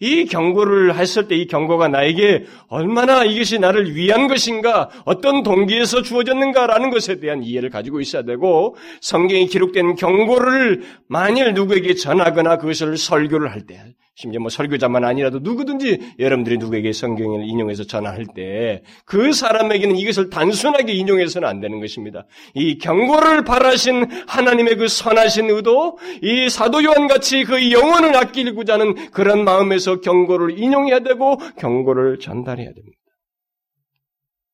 [0.00, 6.90] 이 경고를 했을 때 이 경고가 나에게 얼마나 이것이 나를 위한 것인가, 어떤 동기에서 주어졌는가라는
[6.90, 13.66] 것에 대한 이해를 가지고 있어야 되고, 성경에 기록된 경고를 만일 누구에게 전하거나 그것을 설교를 할
[13.66, 13.80] 때,
[14.20, 20.92] 심지어 뭐 설교자만 아니라도 누구든지 여러분들이 누구에게 성경을 인용해서 전할 때 그 사람에게는 이것을 단순하게
[20.92, 22.26] 인용해서는 안 되는 것입니다.
[22.54, 29.10] 이 경고를 바라신 하나님의 그 선하신 의도, 이 사도 요한 같이 그 영혼을 아끼고자 하는
[29.10, 32.98] 그런 마음에서 경고를 인용해야 되고 경고를 전달해야 됩니다.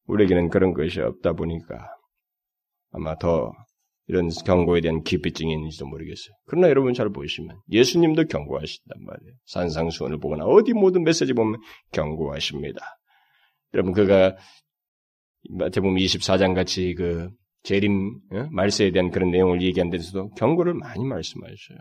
[0.07, 1.75] 우리에게는 그런 것이 없다 보니까
[2.93, 3.53] 아마 더
[4.07, 6.35] 이런 경고에 대한 기피증이 있는지도 모르겠어요.
[6.47, 9.35] 그러나 여러분 잘 보시면 예수님도 경고하신단 말이에요.
[9.47, 11.61] 산상수원을 보거나 어디 모든 메시지 보면
[11.93, 12.81] 경고하십니다.
[13.73, 14.37] 여러분 그가
[15.51, 17.31] 마태복음 24장 같이 그
[17.63, 18.49] 재림 어?
[18.51, 21.79] 말세에 대한 그런 내용을 얘기한 데서도 경고를 많이 말씀하셔요.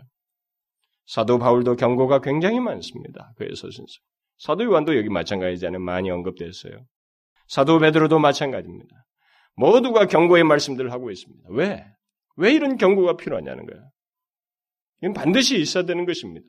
[1.06, 3.32] 사도 바울도 경고가 굉장히 많습니다.
[3.36, 3.92] 그의 서신서.
[4.38, 5.80] 사도 요한도 여기 마찬가지잖아요.
[5.80, 6.84] 많이 언급됐어요.
[7.48, 9.04] 사도 베드로도 마찬가지입니다.
[9.56, 11.48] 모두가 경고의 말씀들을 하고 있습니다.
[11.50, 11.84] 왜?
[12.36, 13.90] 왜 이런 경고가 필요하냐는 거예요.
[15.02, 16.46] 이건 반드시 있어야 되는 것입니다.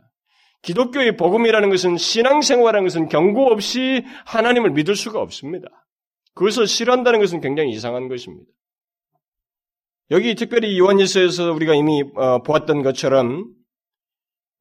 [0.62, 5.67] 기독교의 복음이라는 것은 신앙생활이라는 것은 경고 없이 하나님을 믿을 수가 없습니다.
[6.34, 8.50] 그것을 싫어한다는 것은 굉장히 이상한 것입니다.
[10.12, 13.45] 여기 특별히 요한일서에서 우리가 이미 어, 보았던 것처럼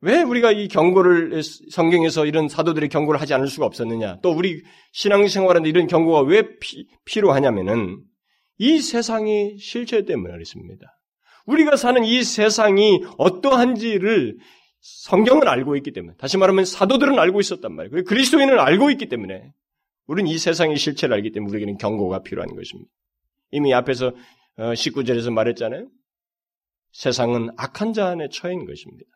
[0.00, 4.20] 왜 우리가 이 경고를 성경에서 이런 사도들의 경고를 하지 않을 수가 없었느냐?
[4.20, 8.02] 또 우리 신앙생활하는데 이런 경고가 왜 피, 필요하냐면은
[8.58, 10.86] 이 세상이 실체 때문에 그렇습니다.
[11.46, 14.38] 우리가 사는 이 세상이 어떠한지를
[14.80, 18.04] 성경은 알고 있기 때문에 다시 말하면 사도들은 알고 있었단 말이에요.
[18.04, 19.52] 그리스도인은 알고 있기 때문에
[20.06, 22.90] 우리는 이 세상의 실체를 알기 때문에 우리에게는 경고가 필요한 것입니다.
[23.50, 24.12] 이미 앞에서
[24.58, 25.88] 19절에서 어, 말했잖아요.
[26.92, 29.10] 세상은 악한 자 안에 처인 것입니다.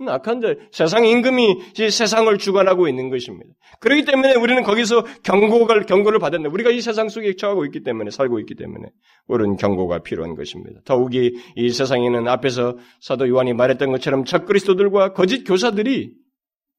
[0.00, 3.54] 악한 자, 세상 임금이 이제 세상을 주관하고 있는 것입니다.
[3.80, 8.40] 그렇기 때문에 우리는 거기서 경고를, 경고를 받았는데, 우리가 이 세상 속에 처하고 있기 때문에, 살고
[8.40, 8.88] 있기 때문에,
[9.28, 10.80] 우리는 경고가 필요한 것입니다.
[10.84, 16.12] 더욱이 이 세상에는 앞에서 사도 요한이 말했던 것처럼 적그리스도들과 거짓 교사들이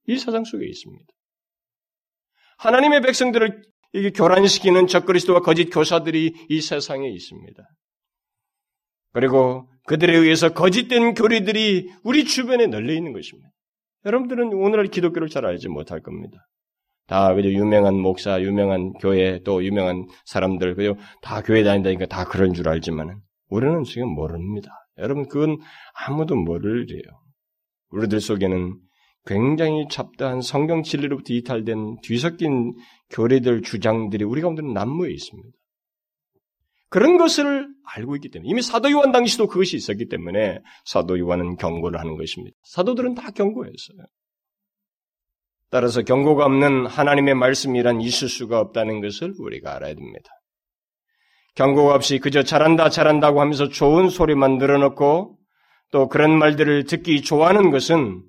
[0.08, 1.06] 이 세상 속에 있습니다.
[2.58, 7.64] 하나님의 백성들을 이게 교란시키는 적그리스도와 거짓 교사들이 이 세상에 있습니다.
[9.14, 13.50] 그리고 그들에 의해서 거짓된 교리들이 우리 주변에 널려 있는 것입니다.
[14.06, 16.38] 여러분들은 오늘날 기독교를 잘 알지 못할 겁니다.
[17.08, 20.96] 다 그저 유명한 목사, 유명한 교회, 또 유명한 사람들, 그죠?
[21.22, 23.20] 다 교회 다닌다니까 다 그런 줄 알지만은
[23.50, 24.70] 우리는 지금 모릅니다.
[24.98, 25.58] 여러분 그건
[26.08, 27.04] 아무도 모를 일이에요.
[27.92, 28.80] 우리들 속에는
[29.26, 32.74] 굉장히 잡다한 성경 진리로부터 이탈된 뒤섞인
[33.10, 35.50] 교리들 주장들이 우리 가운데 난무해 있습니다.
[36.90, 42.00] 그런 것을 알고 있기 때문에 이미 사도 요한 당시도 그것이 있었기 때문에 사도 요한은 경고를
[42.00, 42.56] 하는 것입니다.
[42.64, 43.98] 사도들은 다 경고했어요.
[45.72, 50.30] 따라서 경고가 없는 하나님의 말씀이란 있을 수가 없다는 것을 우리가 알아야 됩니다.
[51.56, 55.38] 경고가 없이 그저 잘한다 잘한다고 하면서 좋은 소리만 늘어놓고
[55.92, 58.24] 또 그런 말들을 듣기 좋아하는 것은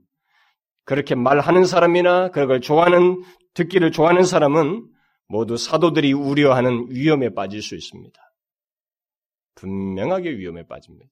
[0.84, 3.22] 그렇게 말하는 사람이나 그걸 좋아하는
[3.54, 4.86] 듣기를 좋아하는 사람은
[5.28, 8.25] 모두 사도들이 우려하는 위험에 빠질 수 있습니다.
[9.56, 11.10] 분명하게 위험에 빠집니다.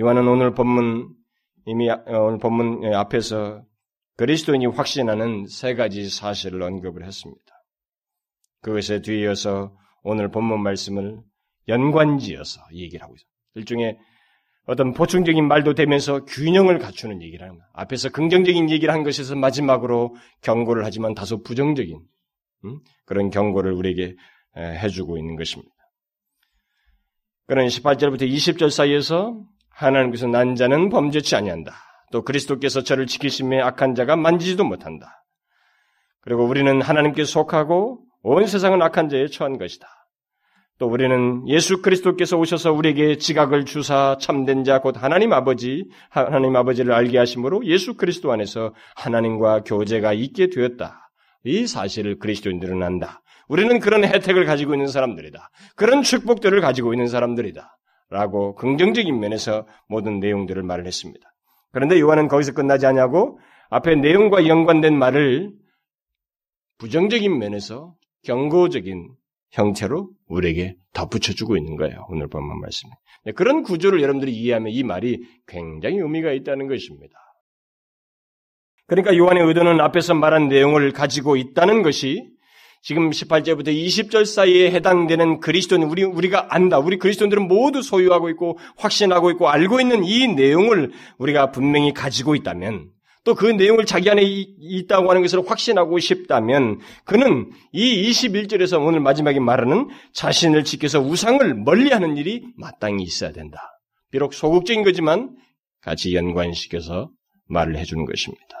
[0.00, 1.14] 요한은 오늘 본문
[1.66, 3.64] 이미 어, 오늘 본문 앞에서
[4.16, 7.42] 그리스도인이 확신하는 세 가지 사실을 언급을 했습니다.
[8.62, 11.20] 그것에 뒤이어서 오늘 본문 말씀을
[11.68, 13.30] 연관지어서 얘기를 하고 있습니다.
[13.54, 13.98] 일종의
[14.66, 17.70] 어떤 보충적인 말도 되면서 균형을 갖추는 얘기를 하는 거예요.
[17.72, 22.00] 앞에서 긍정적인 얘기를 한 것에서 마지막으로 경고를 하지만 다소 부정적인
[22.64, 22.80] 음?
[23.04, 24.16] 그런 경고를 우리에게
[24.56, 25.72] 해주고 있는 것입니다.
[27.50, 29.34] 그런 18절부터 20절 사이에서
[29.70, 31.72] 하나님께서 난 자는 범죄치 아니한다.
[32.12, 35.24] 또 그리스도께서 저를 지키심에 악한 자가 만지지도 못한다.
[36.20, 39.88] 그리고 우리는 하나님께 속하고 온 세상은 악한 자에 처한 것이다.
[40.78, 46.92] 또 우리는 예수 그리스도께서 오셔서 우리에게 지각을 주사 참된 자 곧 하나님 아버지 하나님 아버지를
[46.92, 51.10] 알게 하심으로 예수 그리스도 안에서 하나님과 교제가 있게 되었다.
[51.42, 53.22] 이 사실을 그리스도인들은 안다.
[53.50, 55.50] 우리는 그런 혜택을 가지고 있는 사람들이다.
[55.74, 57.76] 그런 축복들을 가지고 있는 사람들이다.
[58.08, 61.28] 라고 긍정적인 면에서 모든 내용들을 말을 했습니다.
[61.72, 65.52] 그런데 요한은 거기서 끝나지 않냐고 앞에 내용과 연관된 말을
[66.78, 69.08] 부정적인 면에서 경고적인
[69.50, 72.06] 형태로 우리에게 덧붙여주고 있는 거예요.
[72.08, 72.90] 오늘 본문 말씀에.
[73.24, 77.18] 네, 그런 구조를 여러분들이 이해하면 이 말이 굉장히 의미가 있다는 것입니다.
[78.86, 82.30] 그러니까 요한의 의도는 앞에서 말한 내용을 가지고 있다는 것이
[82.82, 86.78] 지금 18절부터 20절 사이에 해당되는 그리스도는 우리, 우리가 안다.
[86.78, 92.90] 우리 그리스도인들은 모두 소유하고 있고 확신하고 있고 알고 있는 이 내용을 우리가 분명히 가지고 있다면
[93.24, 99.40] 또 그 내용을 자기 안에 있다고 하는 것을 확신하고 싶다면 그는 이 21절에서 오늘 마지막에
[99.40, 103.78] 말하는 자신을 지켜서 우상을 멀리하는 일이 마땅히 있어야 된다.
[104.10, 105.36] 비록 소극적인 거지만
[105.82, 107.10] 같이 연관시켜서
[107.46, 108.59] 말을 해주는 것입니다.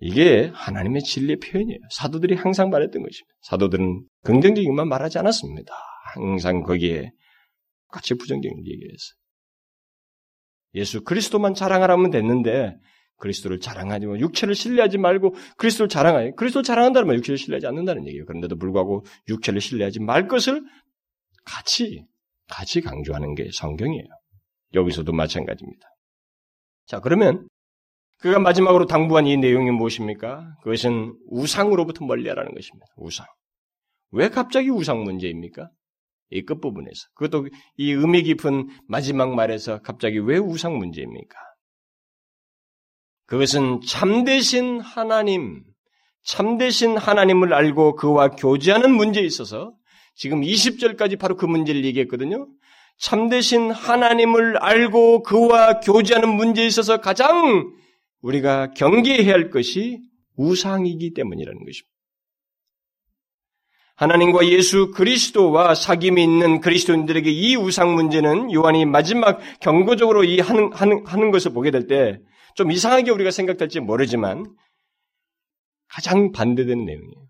[0.00, 1.78] 이게 하나님의 진리의 표현이에요.
[1.90, 3.34] 사도들이 항상 말했던 것입니다.
[3.42, 5.74] 사도들은 긍정적인 것만 말하지 않았습니다.
[6.14, 7.10] 항상 거기에
[7.88, 9.16] 같이 부정적인 얘기를 했어요.
[10.74, 12.76] 예수 그리스도만 자랑하라면 됐는데
[13.18, 16.34] 그리스도를 자랑하지 뭐 육체를 신뢰하지 말고 그리스도를 자랑하요.
[16.34, 18.24] 그리스도를 자랑한다면 육체를 신뢰하지 않는다는 얘기예요.
[18.26, 20.62] 그런데도 불구하고 육체를 신뢰하지 말 것을
[21.44, 22.04] 같이
[22.48, 24.04] 같이 강조하는 게 성경이에요.
[24.74, 25.86] 여기서도 마찬가지입니다.
[26.86, 27.48] 자, 그러면
[28.20, 30.56] 그가 마지막으로 당부한 이 내용이 무엇입니까?
[30.62, 32.86] 그것은 우상으로부터 멀리하라는 것입니다.
[32.96, 33.26] 우상.
[34.12, 35.68] 왜 갑자기 우상 문제입니까?
[36.30, 37.08] 이 끝부분에서.
[37.14, 41.36] 그것도 이 의미 깊은 마지막 말에서 갑자기 왜 우상 문제입니까?
[43.26, 45.62] 그것은 참되신 하나님,
[46.24, 49.72] 참되신 하나님을 알고 그와 교제하는 문제에 있어서
[50.14, 52.46] 지금 20절까지 바로 그 문제를 얘기했거든요.
[52.98, 57.72] 참되신 하나님을 알고 그와 교제하는 문제에 있어서 가장
[58.24, 60.00] 우리가 경계해야 할 것이
[60.36, 61.94] 우상이기 때문이라는 것입니다.
[63.96, 71.06] 하나님과 예수 그리스도와 사귐이 있는 그리스도인들에게 이 우상 문제는 요한이 마지막 경고적으로 이 하는, 하는,
[71.06, 72.18] 하는 것을 보게 될 때
[72.54, 74.54] 좀 이상하게 우리가 생각될지 모르지만
[75.88, 77.28] 가장 반대되는 내용이에요.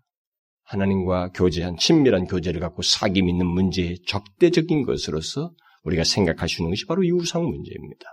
[0.63, 5.51] 하나님과 교제한 친밀한 교제를 갖고 사기 믿는 문제의 적대적인 것으로서
[5.83, 8.05] 우리가 생각할 수 있는 것이 바로 이 우상 문제입니다.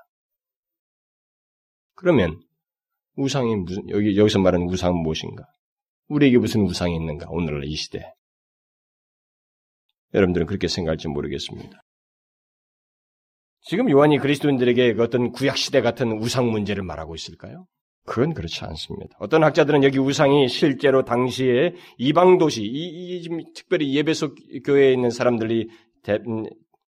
[1.94, 2.40] 그러면
[3.16, 5.44] 우상이 무슨 여기 여기서 말하는 우상은 무엇인가?
[6.08, 7.26] 우리에게 무슨 우상이 있는가?
[7.30, 8.12] 오늘날 이 시대.
[10.14, 11.82] 여러분들은 그렇게 생각할지 모르겠습니다.
[13.62, 17.66] 지금 요한이 그리스도인들에게 어떤 구약 시대 같은 우상 문제를 말하고 있을까요?
[18.04, 19.16] 그건 그렇지 않습니다.
[19.20, 25.68] 어떤 학자들은 여기 우상이 실제로 당시에 이방 도시, 이, 이 특별히 예배소 교회에 있는 사람들이
[26.02, 26.18] 대,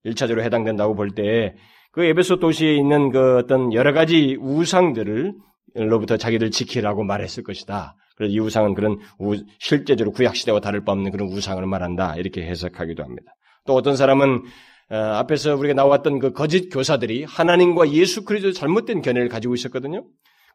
[0.05, 1.55] 1차적으로 음, 해당된다고 볼 때
[1.91, 5.33] 그 예배소 도시에 있는 그 어떤 여러 가지 우상들을
[5.73, 7.95] 로부터 자기들 지키라고 말했을 것이다.
[8.15, 12.15] 그래서 이 우상은 그런 우, 실제적으로 구약 시대와 다를 바 없는 그런 우상을 말한다.
[12.17, 13.33] 이렇게 해석하기도 합니다.
[13.65, 14.43] 또 어떤 사람은
[14.91, 20.05] 어, 앞에서 우리가 나왔던 그 거짓 교사들이 하나님과 예수 그리스도 잘못된 견해를 가지고 있었거든요.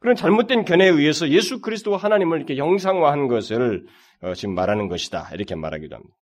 [0.00, 3.86] 그런 잘못된 견해에 의해서 예수 그리스도와 하나님을 이렇게 형상화한 것을
[4.22, 5.30] 어, 지금 말하는 것이다.
[5.32, 6.14] 이렇게 말하기도 합니다.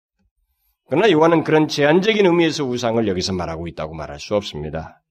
[0.88, 5.02] 그러나 요한은 그런 제한적인 의미에서 우상을 여기서 말하고 있다고 말할 수 없습니다.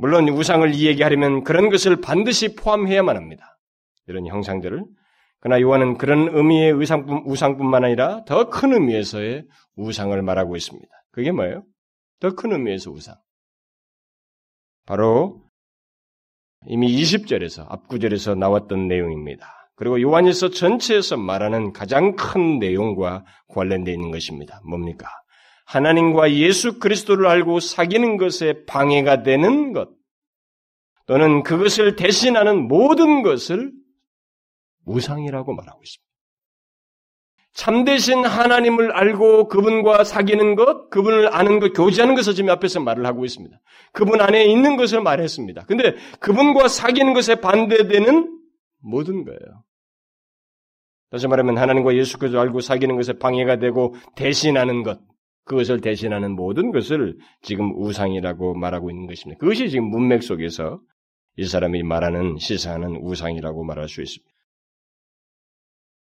[0.00, 3.58] 물론 우상을 이야기하려면 그런 것을 반드시 포함해야만 합니다.
[4.06, 4.82] 이런 형상들을.
[5.40, 9.44] 그러나 요한은 그런 의미의 우상뿐만 아니라 더 큰 의미에서의
[9.76, 10.88] 우상을 말하고 있습니다.
[11.12, 11.64] 그게 뭐예요?
[12.18, 13.14] 더 큰 의미에서 우상.
[14.86, 15.42] 바로
[16.66, 19.46] 이미 20절에서 앞구절에서 나왔던 내용입니다.
[19.76, 24.60] 그리고 요한일서 전체에서 말하는 가장 큰 내용과 관련되어 있는 것입니다.
[24.66, 25.08] 뭡니까?
[25.70, 29.88] 하나님과 예수 그리스도를 알고 사귀는 것에 방해가 되는 것,
[31.06, 33.70] 또는 그것을 대신하는 모든 것을
[34.84, 36.10] 우상이라고 말하고 있습니다.
[37.52, 43.24] 참되신 하나님을 알고 그분과 사귀는 것, 그분을 아는 것, 교제하는 것을 지금 앞에서 말을 하고
[43.24, 43.56] 있습니다.
[43.92, 45.66] 그분 안에 있는 것을 말했습니다.
[45.66, 48.40] 근데 그분과 사귀는 것에 반대되는
[48.80, 49.64] 모든 거예요.
[51.10, 55.00] 다시 말하면 하나님과 예수 그리스도 알고 사귀는 것에 방해가 되고 대신하는 것,
[55.44, 59.38] 그것을 대신하는 모든 것을 지금 우상이라고 말하고 있는 것입니다.
[59.38, 60.80] 그것이 지금 문맥 속에서
[61.36, 64.30] 이 사람이 말하는 시사하는 우상이라고 말할 수 있습니다.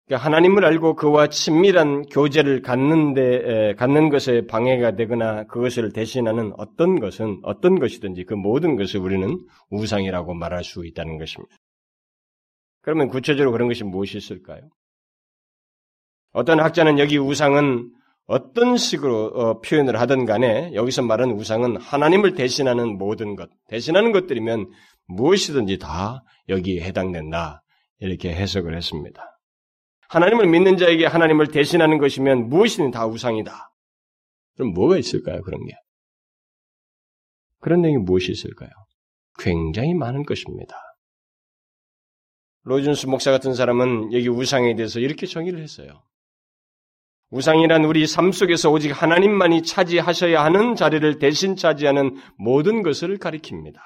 [0.07, 7.41] 그러니까 하나님을 알고 그와 친밀한 교제를 갖는데 갖는 것에 방해가 되거나 그것을 대신하는 어떤 것은
[7.45, 9.39] 어떤 것이든지 그 모든 것을 우리는
[9.71, 11.55] 우상이라고 말할 수 있다는 것입니다.
[12.83, 14.69] 그러면 구체적으로 그런 것이 무엇이 있을까요?
[16.33, 17.93] 어떤 학자는 여기 우상은
[18.27, 24.71] 어떤 식으로 어, 표현을 하든 간에 여기서 말하는 우상은 하나님을 대신하는 모든 것, 대신하는 것들이면
[25.07, 27.63] 무엇이든지 다 여기에 해당된다.
[27.99, 29.23] 이렇게 해석을 했습니다.
[30.09, 33.73] 하나님을 믿는 자에게 하나님을 대신하는 것이면 무엇이든 다 우상이다.
[34.57, 35.41] 그럼 뭐가 있을까요?
[35.43, 35.73] 그런 게.
[37.61, 38.71] 그런 내용이 무엇이 있을까요?
[39.39, 40.77] 굉장히 많은 것입니다.
[42.65, 46.03] 로준스 목사 같은 사람은 여기 우상에 대해서 이렇게 정의를 했어요.
[47.33, 53.77] 우상이란 우리 삶 속에서 오직 하나님만이 차지하셔야 하는 자리를 대신 차지하는 모든 것을 가리킵니다.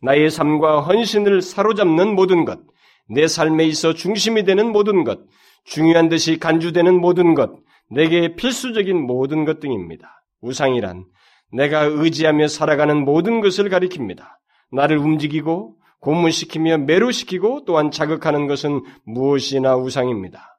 [0.00, 2.60] 나의 삶과 헌신을 사로잡는 모든 것,
[3.08, 5.18] 내 삶에 있어 중심이 되는 모든 것,
[5.64, 7.50] 중요한 듯이 간주되는 모든 것,
[7.90, 10.22] 내게 필수적인 모든 것 등입니다.
[10.40, 11.04] 우상이란
[11.50, 14.22] 내가 의지하며 살아가는 모든 것을 가리킵니다.
[14.70, 20.57] 나를 움직이고 고문시키며 매료시키고 또한 자극하는 것은 무엇이나 우상입니다.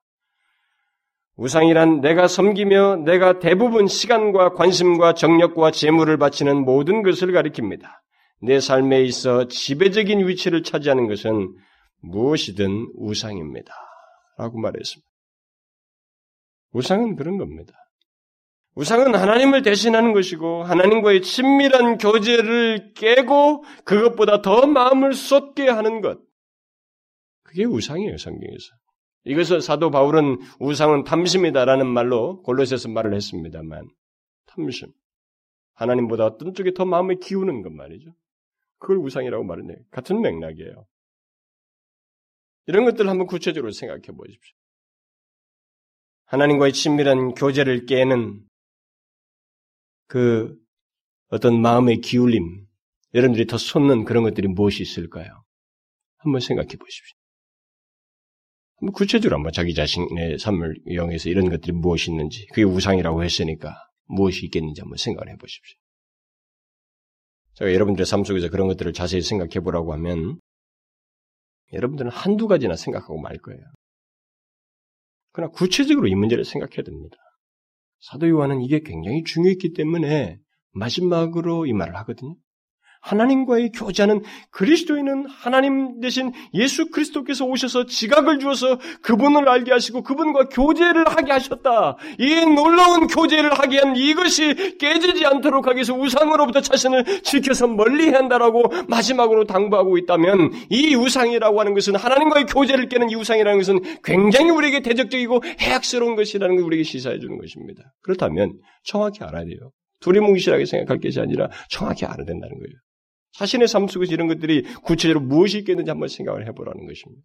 [1.40, 7.84] 우상이란 내가 섬기며 내가 대부분 시간과 관심과 정력과 재물을 바치는 모든 것을 가리킵니다.
[8.42, 11.56] 내 삶에 있어 지배적인 위치를 차지하는 것은
[12.02, 13.74] 무엇이든 우상입니다.
[14.38, 15.08] 라고 말했습니다.
[16.74, 17.74] 우상은 그런 겁니다.
[18.76, 26.20] 우상은 하나님을 대신하는 것이고 하나님과의 친밀한 교제를 깨고 그것보다 더 마음을 쏟게 하는 것.
[27.44, 28.80] 그게 우상이에요, 성경에서.
[29.26, 33.90] 이것을 사도 바울은 우상은 탐심이다라는 말로 골로새서 말을 했습니다만
[34.46, 34.92] 탐심.
[35.74, 38.12] 하나님보다 어떤 쪽에 더 마음을 기우는 것 말이죠.
[38.80, 39.78] 그걸 우상이라고 말하네요.
[39.92, 40.86] 같은 맥락이에요.
[42.68, 44.56] 이런 것들을 한번 구체적으로 생각해 보십시오.
[46.26, 48.46] 하나님과의 친밀한 교제를 깨는
[50.08, 50.58] 그
[51.30, 52.66] 어떤 마음의 기울임,
[53.14, 55.44] 여러분들이 더 솟는 그런 것들이 무엇이 있을까요?
[56.18, 57.19] 한번 생각해 보십시오.
[58.94, 63.76] 구체적으로 한번 자기 자신의 삶을 이용해서 이런 것들이 무엇이 있는지, 그게 우상이라고 했으니까
[64.06, 65.78] 무엇이 있겠는지 한번 생각을 해 보십시오.
[67.56, 70.40] 제가 여러분들의 삶 속에서 그런 것들을 자세히 생각해 보라고 하면
[71.74, 73.62] 여러분들은 한두 가지나 생각하고 말 거예요.
[75.32, 77.18] 그러나 구체적으로 이 문제를 생각해야 됩니다.
[78.00, 80.40] 사도 요한은 이게 굉장히 중요했기 때문에
[80.72, 82.36] 마지막으로 이 말을 하거든요.
[83.02, 91.08] 하나님과의 교제하는 그리스도인은 하나님 대신 예수 그리스도께서 오셔서 지각을 주어서 그분을 알게 하시고 그분과 교제를
[91.08, 91.98] 하게 하셨다.
[92.20, 98.64] 이 놀라운 교제를 하게 한 이것이 깨지지 않도록 하기 위해서 우상으로부터 자신을 지켜서 멀리 한다라고
[98.88, 104.82] 마지막으로 당부하고 있다면 이 우상이라고 하는 것은 하나님과의 교제를 깨는 이 우상이라는 것은 굉장히 우리에게
[104.82, 107.84] 대적적이고 해악스러운 것이라는 걸 우리에게 시사해 주는 것입니다.
[108.02, 109.72] 그렇다면 정확히 알아야 돼요.
[110.02, 112.76] 두리뭉실하게 생각할 것이 아니라 정확히 알아야 된다는 거예요.
[113.34, 117.22] 자신의 삶 속에서 이런 것들이 구체적으로 무엇이 있겠는지 한번 생각을 해보라는 것입니다.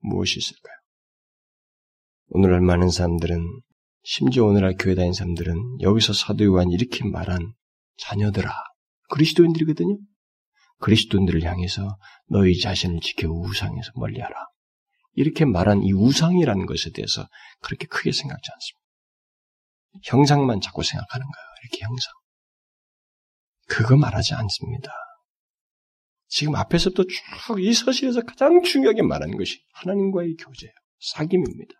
[0.00, 0.74] 무엇이 있을까요?
[2.28, 3.60] 오늘날 많은 사람들은
[4.04, 7.52] 심지어 오늘날 교회 다니는 사람들은 여기서 사도 요한이 이렇게 말한
[7.98, 8.50] 자녀들아
[9.10, 9.98] 그리스도인들이거든요.
[10.78, 11.96] 그리스도인들을 향해서
[12.28, 14.34] 너희 자신을 지켜 우상에서 멀리하라.
[15.14, 17.28] 이렇게 말한 이 우상이라는 것에 대해서
[17.60, 18.82] 그렇게 크게 생각지 않습니다.
[20.04, 21.46] 형상만 자꾸 생각하는 거예요.
[21.62, 22.12] 이렇게 형상.
[23.72, 24.90] 그거 말하지 않습니다.
[26.28, 30.72] 지금 앞에서부터 쭉 이 서실에서 가장 중요하게 말하는 것이 하나님과의 교제예요.
[31.14, 31.74] 사귐입니다.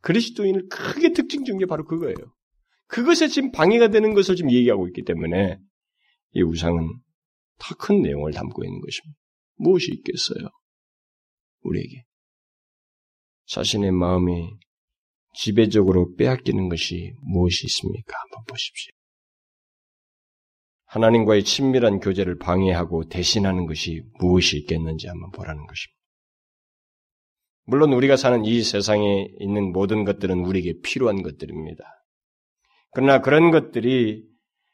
[0.00, 2.16] 그리스도인을 크게 특징 중에 바로 그거예요.
[2.86, 5.58] 그것에 지금 방해가 되는 것을 지금 얘기하고 있기 때문에
[6.34, 6.88] 이 우상은
[7.58, 9.18] 더 큰 내용을 담고 있는 것입니다.
[9.54, 10.48] 무엇이 있겠어요?
[11.60, 12.02] 우리에게.
[13.46, 14.50] 자신의 마음이
[15.34, 18.14] 지배적으로 빼앗기는 것이 무엇이 있습니까?
[18.22, 18.92] 한번 보십시오.
[20.92, 25.98] 하나님과의 친밀한 교제를 방해하고 대신하는 것이 무엇이 있겠는지 한번 보라는 것입니다.
[27.64, 31.82] 물론 우리가 사는 이 세상에 있는 모든 것들은 우리에게 필요한 것들입니다.
[32.90, 34.22] 그러나 그런 것들이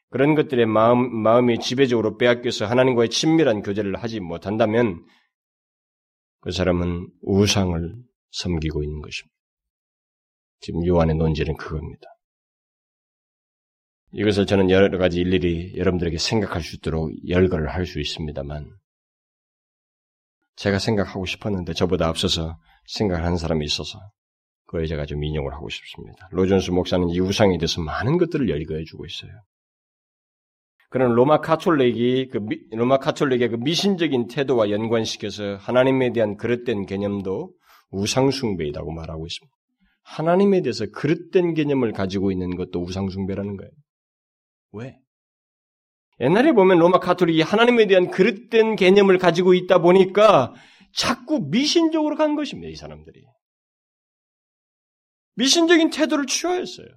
[0.09, 5.05] 그런 것들의 마음, 마음이 지배적으로 빼앗겨서 하나님과의 친밀한 교제를 하지 못한다면
[6.41, 7.95] 그 사람은 우상을
[8.31, 9.35] 섬기고 있는 것입니다.
[10.59, 12.09] 지금 요한의 논지는 그겁니다.
[14.11, 18.65] 이것을 저는 여러 가지 일일이 여러분들에게 생각할 수 있도록 열거를 할 수 있습니다만,
[20.55, 22.57] 제가 생각하고 싶었는데 저보다 앞서서
[22.87, 23.99] 생각하는 사람이 있어서
[24.65, 26.27] 그걸 제가 좀 인용을 하고 싶습니다.
[26.31, 29.31] 로존스 목사는 이 우상에 대해서 많은 것들을 열거해 주고 있어요.
[30.89, 37.53] 그런 로마 카톨릭이 그 미, 로마 카톨릭의 그 미신적인 태도와 연관시켜서 하나님에 대한 그릇된 개념도
[37.91, 39.55] 우상숭배이라고 말하고 있습니다.
[40.03, 43.71] 하나님에 대해서 그릇된 개념을 가지고 있는 것도 우상숭배라는 거예요.
[44.71, 44.97] 왜?
[46.19, 50.53] 옛날에 보면 로마 카톨릭이 하나님에 대한 그릇된 개념을 가지고 있다 보니까
[50.93, 53.23] 자꾸 미신적으로 간 것입니다, 이 사람들이.
[55.35, 56.87] 미신적인 태도를 취하였어요.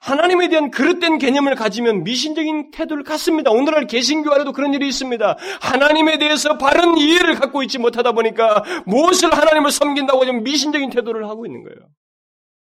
[0.00, 3.50] 하나님에 대한 그릇된 개념을 가지면 미신적인 태도를 갖습니다.
[3.50, 5.36] 오늘날 개신교 안에도 그런 일이 있습니다.
[5.60, 11.46] 하나님에 대해서 바른 이해를 갖고 있지 못하다 보니까 무엇을 하나님을 섬긴다고 하면 미신적인 태도를 하고
[11.46, 11.90] 있는 거예요.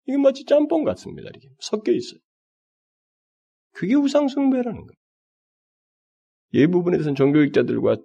[0.07, 1.29] 이게 마치 짬뽕 같습니다.
[1.29, 2.19] 이렇게 섞여 있어요.
[3.73, 4.99] 그게 우상숭배라는 거예요.
[6.53, 7.97] 이 부분에 대해서는 종교학자들과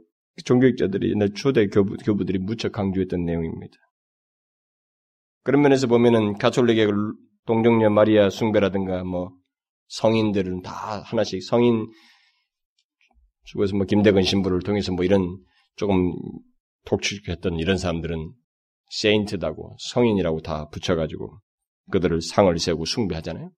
[0.45, 3.77] 종교학자들이 옛날 초대 교부, 교부들이 무척 강조했던 내용입니다.
[5.43, 6.87] 그런 면에서 보면은 가톨릭의
[7.45, 9.31] 동정녀 마리아 숭배라든가 뭐
[9.87, 11.87] 성인들은 다 하나씩 성인
[13.43, 15.37] 죽어서 뭐 김대근 신부를 통해서 뭐 이런
[15.75, 16.13] 조금
[16.85, 18.31] 독출했던 이런 사람들은
[18.89, 21.39] 세인트다고 성인이라고 다 붙여가지고
[21.91, 23.51] 그들을 상을 세우고 숭배하잖아요.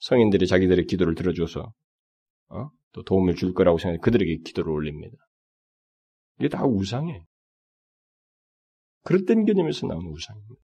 [0.00, 1.72] 성인들이 자기들의 기도를 들어줘서
[2.48, 2.70] 어?
[2.92, 5.16] 또 도움을 줄 거라고 생각해 그들에게 기도를 올립니다.
[6.38, 7.22] 이게 다 우상이에요.
[9.04, 10.60] 그릇된 개념에서 나오는 우상입니다.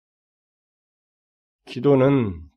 [1.65, 2.49] 기도는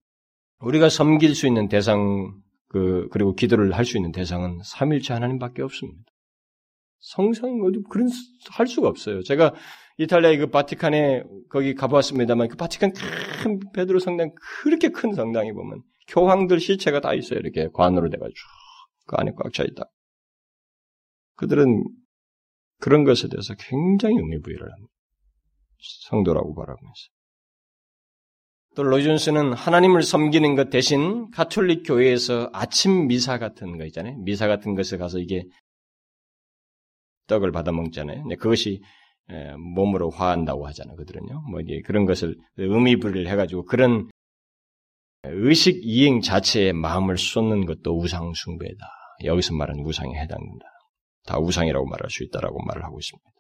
[0.61, 6.05] 우리가 섬길 수 있는 대상, 그, 그리고 기도를 할 수 있는 대상은 삼일체 하나님밖에 없습니다.
[6.99, 7.59] 성상,
[7.89, 8.09] 그런,
[8.51, 9.23] 할 수가 없어요.
[9.23, 9.55] 제가
[9.99, 12.93] 이탈리아의 그 바티칸에 거기 가보았습니다만 그 바티칸
[13.43, 17.41] 큰 베드로 성당, 그렇게 큰 성당에 보면 교황들 시체가 다 있어요.
[17.41, 18.39] 이렇게 관으로 돼가지고.
[19.07, 19.85] 그 안에 꽉 차 있다.
[21.37, 21.85] 그들은
[22.79, 24.93] 그런 것에 대해서 굉장히 의미부여를 합니다.
[26.09, 27.09] 성도라고 바라면서.
[28.75, 34.19] 또 로이존스는 하나님을 섬기는 것 대신 가톨릭 교회에서 아침 미사 같은 거 있잖아요.
[34.19, 35.45] 미사 같은 것에 가서 이게
[37.27, 38.25] 떡을 받아 먹잖아요.
[38.39, 38.83] 그것이
[39.75, 40.97] 몸으로 화한다고 하잖아요.
[40.97, 41.45] 그들은요.
[41.51, 44.11] 뭐 이게 그런 것을 의미부를 해가지고 그런
[45.31, 48.87] 의식 이행 자체에 마음을 쏟는 것도 우상 숭배다.
[49.25, 50.67] 여기서 말하는 우상에 해당된다.
[51.27, 53.31] 다 우상이라고 말할 수 있다라고 말을 하고 있습니다.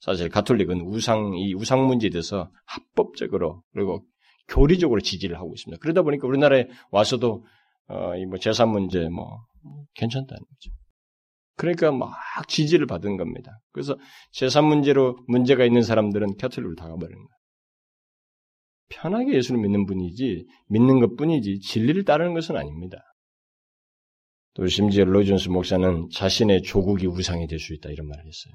[0.00, 4.04] 사실 가톨릭은 우상 이 우상 문제에 대해서 합법적으로 그리고
[4.48, 5.80] 교리적으로 지지를 하고 있습니다.
[5.80, 7.44] 그러다 보니까 우리나라에 와서도
[7.88, 9.44] 어, 이뭐 재산 문제 뭐
[9.94, 10.70] 괜찮다는 거죠.
[11.56, 12.12] 그러니까 막
[12.48, 13.60] 지지를 받은 겁니다.
[13.72, 13.96] 그래서
[14.32, 17.41] 재산 문제로 문제가 있는 사람들은 캐톨릭으로 다가버리는 거예요.
[18.92, 22.98] 편하게 예수를 믿는 분이지 믿는 것뿐이지 진리를 따르는 것은 아닙니다.
[24.54, 28.54] 또 심지어 로이존스 목사는 자신의 조국이 우상이 될 수 있다 이런 말을 했어요.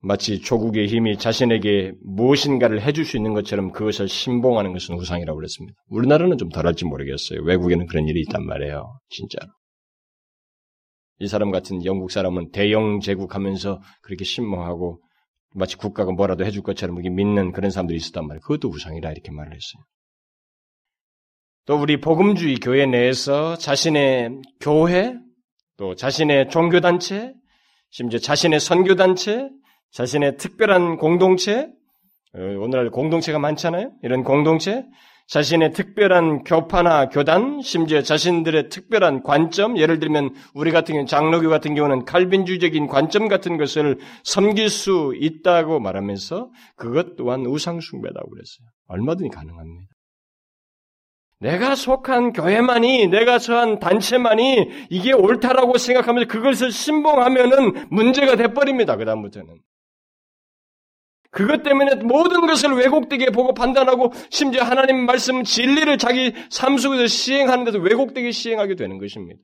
[0.00, 5.76] 마치 조국의 힘이 자신에게 무엇인가를 해줄 수 있는 것처럼 그것을 신봉하는 것은 우상이라고 그랬습니다.
[5.88, 7.42] 우리나라는 좀 덜할지 모르겠어요.
[7.42, 9.00] 외국에는 그런 일이 있단 말이에요.
[9.08, 9.50] 진짜로.
[11.20, 15.02] 이 사람 같은 영국 사람은 대영 제국하면서 그렇게 신봉하고
[15.54, 18.40] 마치 국가가 뭐라도 해줄 것처럼 믿는 그런 사람들이 있었단 말이에요.
[18.40, 19.84] 그것도 우상이라 이렇게 말을 했어요.
[21.66, 25.14] 또 우리 복음주의 교회 내에서 자신의 교회,
[25.76, 27.34] 또 자신의 종교단체,
[27.90, 29.50] 심지어 자신의 선교단체,
[29.92, 31.68] 자신의 특별한 공동체,
[32.34, 33.92] 어, 오늘날 공동체가 많잖아요.
[34.02, 34.84] 이런 공동체,
[35.28, 41.74] 자신의 특별한 교파나 교단, 심지어 자신들의 특별한 관점, 예를 들면 우리 같은 경우 장로교 같은
[41.74, 48.68] 경우는 칼빈주의적인 관점 같은 것을 섬길 수 있다고 말하면서 그것 또한 우상숭배라고 그랬어요.
[48.86, 49.92] 얼마든지 가능합니다.
[51.40, 58.96] 내가 속한 교회만이, 내가 처한 단체만이 이게 옳다라고 생각하면서 그것을 신봉하면은 문제가 돼버립니다.
[58.96, 59.58] 그다음부터는.
[61.30, 67.78] 그것 때문에 모든 것을 왜곡되게 보고 판단하고 심지어 하나님 말씀 진리를 자기 삶 속에서 시행하는데도
[67.78, 69.40] 왜곡되게 시행하게 되는 것입니다.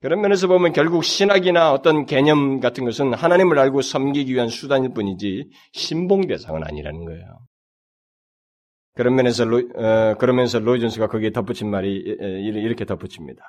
[0.00, 5.50] 그런 면에서 보면 결국 신학이나 어떤 개념 같은 것은 하나님을 알고 섬기기 위한 수단일 뿐이지
[5.72, 7.24] 신봉 대상은 아니라는 거예요.
[8.94, 13.42] 그런 면에서 로, 어, 그러면서 로이존스가 거기에 덧붙인 말이 이렇게 덧붙입니다.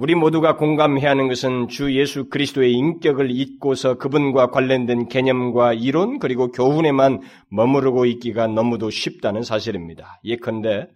[0.00, 6.50] 우리 모두가 공감해야 하는 것은 주 예수 그리스도의 인격을 잊고서 그분과 관련된 개념과 이론 그리고
[6.50, 7.20] 교훈에만
[7.50, 10.18] 머무르고 있기가 너무도 쉽다는 사실입니다.
[10.24, 10.88] 예컨대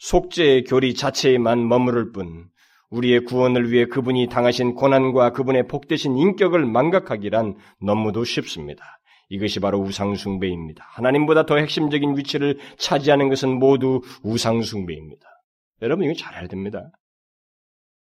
[0.00, 2.48] 속죄의 교리 자체에만 머무를 뿐
[2.90, 8.82] 우리의 구원을 위해 그분이 당하신 고난과 그분의 복되신 인격을 망각하기란 너무도 쉽습니다.
[9.28, 10.84] 이것이 바로 우상숭배입니다.
[10.94, 15.28] 하나님보다 더 핵심적인 위치를 차지하는 것은 모두 우상숭배입니다.
[15.82, 16.90] 여러분 이거 잘 알아야 됩니다.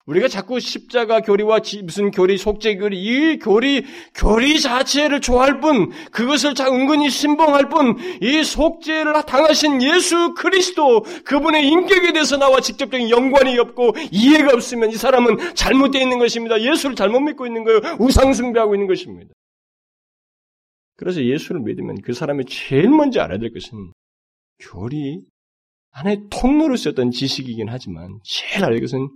[0.07, 3.85] 우리가 자꾸 십자가 교리와 무슨 교리, 속죄 교리, 이 교리,
[4.15, 11.69] 교리 자체를 좋아할 뿐, 그것을 자 은근히 신봉할 뿐, 이 속죄를 당하신 예수 그리스도, 그분의
[11.69, 16.61] 인격에 대해서 나와 직접적인 연관이 없고 이해가 없으면 이 사람은 잘못되어 있는 것입니다.
[16.61, 17.81] 예수를 잘못 믿고 있는 거예요.
[18.01, 19.33] 우상숭배하고 있는 것입니다.
[20.97, 23.93] 그래서 예수를 믿으면 그 사람이 제일 먼저 알아야 될 것은
[24.59, 25.21] 교리,
[25.91, 29.09] 하나의 통로로 썼던 지식이긴 하지만 제일 알아야 될 것은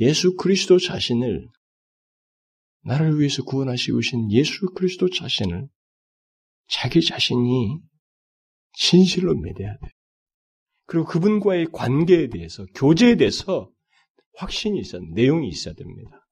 [0.00, 1.46] 예수 그리스도 자신을
[2.82, 5.68] 나를 위해서 구원하시고 오신 예수 그리스도 자신을
[6.68, 7.78] 자기 자신이
[8.72, 9.88] 진실로 믿어야 돼.
[10.86, 13.70] 그리고 그분과의 관계에 대해서, 교제에 대해서
[14.36, 16.26] 확신이 있어야, 내용이 있어야 됩니다.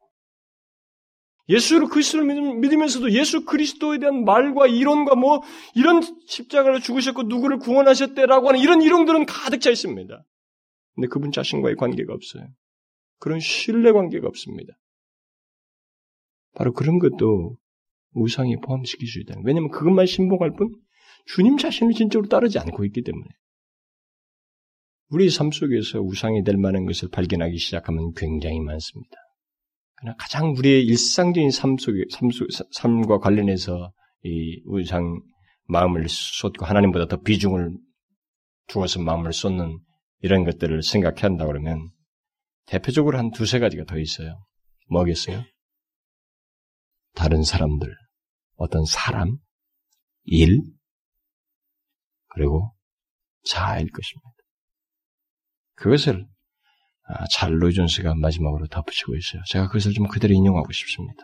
[1.48, 2.26] 예수를 그리스도를
[2.58, 5.42] 믿으면서도 예수 그리스도에 대한 말과 이론과 뭐
[5.74, 10.24] 이런 십자가를 죽으셨고 누구를 구원하셨대라고 하는 이런 이론들은 가득 차 있습니다.
[10.94, 12.48] 근데 그분 자신과의 관계가 없어요.
[13.18, 14.74] 그런 신뢰 관계가 없습니다.
[16.54, 17.56] 바로 그런 것도
[18.12, 19.42] 우상이 포함시킬 수 있다는.
[19.44, 20.74] 왜냐하면 그것만 신봉할 뿐
[21.26, 23.26] 주님 자신을 진짜로 따르지 않고 있기 때문에.
[25.10, 29.16] 우리 삶 속에서 우상이 될 만한 것을 발견하기 시작하면 굉장히 많습니다.
[29.96, 33.92] 그러나 가장 우리의 일상적인 삶 속에, 삶 속, 삶과 관련해서
[34.24, 35.20] 이 우상
[35.64, 37.72] 마음을 쏟고 하나님보다 더 비중을
[38.68, 39.78] 두어서 마음을 쏟는
[40.20, 41.90] 이런 것들을 생각해야 한다 그러면
[42.68, 44.44] 대표적으로 한 두세 가지가 더 있어요.
[44.90, 45.44] 뭐겠어요?
[47.14, 47.94] 다른 사람들,
[48.56, 49.38] 어떤 사람,
[50.24, 50.62] 일,
[52.28, 52.74] 그리고
[53.44, 54.28] 자아일 것입니다.
[55.74, 56.26] 그것을
[57.10, 59.42] 아, 잘로 존스가 마지막으로 덧붙이고 있어요.
[59.46, 61.22] 제가 그것을 좀 그대로 인용하고 싶습니다.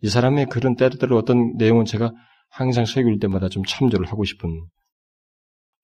[0.00, 2.12] 이 사람의 그런 때때로 어떤 내용은 제가
[2.48, 4.48] 항상 설교일 때마다 좀 참조를 하고 싶은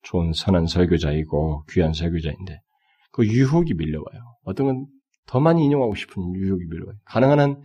[0.03, 2.61] 좋은 선한 설교자이고 귀한 설교자인데
[3.15, 4.21] 그 유혹이 밀려와요.
[4.43, 4.85] 어떤 건
[5.27, 6.97] 더 많이 인용하고 싶은 유혹이 밀려와요.
[7.05, 7.61] 가능한 한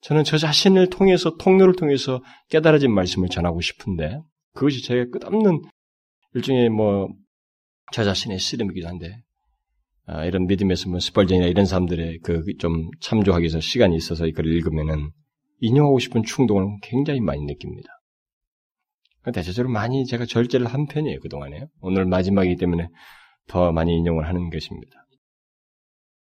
[0.00, 4.20] 저는 저 자신을 통해서 통로를 통해서 깨달아진 말씀을 전하고 싶은데
[4.54, 5.62] 그것이 제가 끝없는
[6.34, 7.08] 일종의 뭐
[7.92, 9.18] 저 자신의 씨름이기도 한데
[10.06, 15.10] 아, 이런 믿음에서 뭐 스펄전이나 이런 사람들의 그 좀 참조하기 위해서 시간이 있어서 이걸 읽으면은
[15.60, 17.88] 인용하고 싶은 충동을 굉장히 많이 느낍니다.
[19.32, 21.66] 대체적으로 많이 제가 절제를 한 편이에요, 그동안에.
[21.80, 22.88] 오늘 마지막이기 때문에
[23.48, 25.06] 더 많이 인용을 하는 것입니다.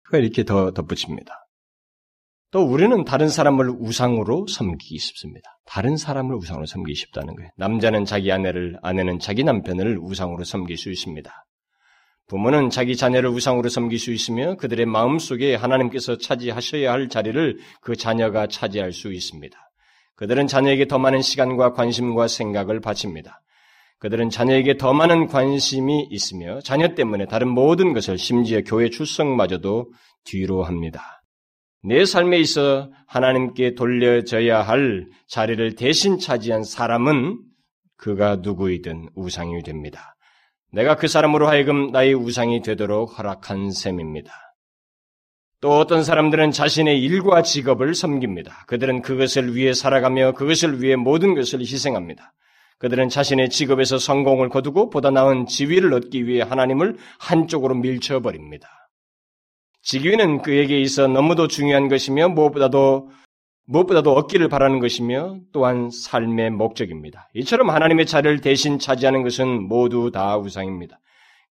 [0.02, 1.44] 그가 이렇게 더 덧붙입니다.
[2.50, 5.58] 또 우리는 다른 사람을 우상으로 섬기기 쉽습니다.
[5.66, 7.50] 다른 사람을 우상으로 섬기기 쉽다는 거예요.
[7.56, 11.32] 남자는 자기 아내를, 아내는 자기 남편을 우상으로 섬길 수 있습니다.
[12.28, 17.96] 부모는 자기 자녀를 우상으로 섬길 수 있으며 그들의 마음 속에 하나님께서 차지하셔야 할 자리를 그
[17.96, 19.58] 자녀가 차지할 수 있습니다.
[20.14, 23.42] 그들은 자녀에게 더 많은 시간과 관심과 생각을 바칩니다.
[23.98, 29.92] 그들은 자녀에게 더 많은 관심이 있으며 자녀 때문에 다른 모든 것을 심지어 교회 출석마저도
[30.24, 31.22] 뒤로 합니다.
[31.82, 37.38] 내 삶에 있어 하나님께 돌려져야 할 자리를 대신 차지한 사람은
[37.96, 40.16] 그가 누구이든 우상이 됩니다.
[40.72, 44.32] 내가 그 사람으로 하여금 나의 우상이 되도록 허락한 셈입니다.
[45.60, 48.64] 또 어떤 사람들은 자신의 일과 직업을 섬깁니다.
[48.66, 52.34] 그들은 그것을 위해 살아가며 그것을 위해 모든 것을 희생합니다.
[52.78, 58.68] 그들은 자신의 직업에서 성공을 거두고 보다 나은 지위를 얻기 위해 하나님을 한쪽으로 밀쳐버립니다.
[59.82, 63.10] 직위는 그에게 있어 너무도 중요한 것이며 무엇보다도
[63.66, 67.30] 무엇보다도 얻기를 바라는 것이며 또한 삶의 목적입니다.
[67.34, 71.00] 이처럼 하나님의 자리를 대신 차지하는 것은 모두 다 우상입니다.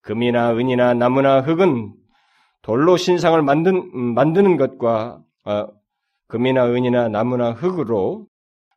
[0.02, 1.94] 금이나 은이나 나무나 흙은
[2.62, 5.68] 돌로 신상을 만든, 음, 만드는 것과 어,
[6.28, 8.28] 금이나 은이나 나무나 흙으로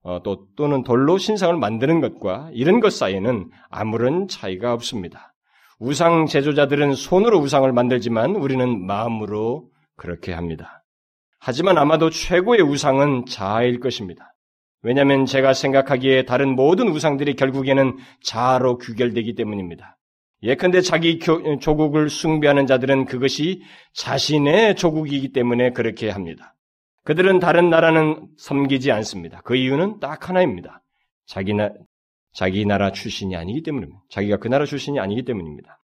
[0.07, 5.35] 어, 또 또는 돌로 신상을 만드는 것과 이런 것 사이에는 아무런 차이가 없습니다.
[5.81, 10.85] 우상 제조자들은 손으로 우상을 만들지만 우리는 마음으로 그렇게 합니다.
[11.41, 14.33] 하지만 아마도 최고의 우상은 자아일 것입니다.
[14.83, 19.99] 왜냐하면 제가 생각하기에 다른 모든 우상들이 결국에는 자아로 규결되기 때문입니다.
[20.45, 23.63] 예컨대 자기 조국을 숭배하는 자들은 그것이
[23.95, 26.56] 자신의 조국이기 때문에 그렇게 합니다.
[27.07, 29.41] 그들은 다른 나라는 섬기지 않습니다.
[29.45, 30.83] 그 이유는 딱 하나입니다.
[31.25, 31.71] 자기 나,
[32.33, 34.03] 자기 나라 출신이 아니기 때문입니다.
[34.11, 35.81] 자기가 그 나라 출신이 아니기 때문입니다.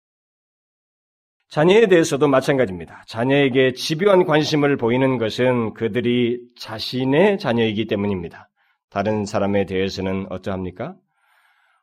[1.50, 3.04] 자녀에 대해서도 마찬가지입니다.
[3.08, 8.50] 자녀에게 집요한 관심을 보이는 것은 그들이 자신의 자녀이기 때문입니다.
[8.90, 10.96] 다른 사람에 대해서는 어떠합니까?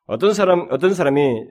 [0.06, 1.44] 어떤 사람, 어떤 사람이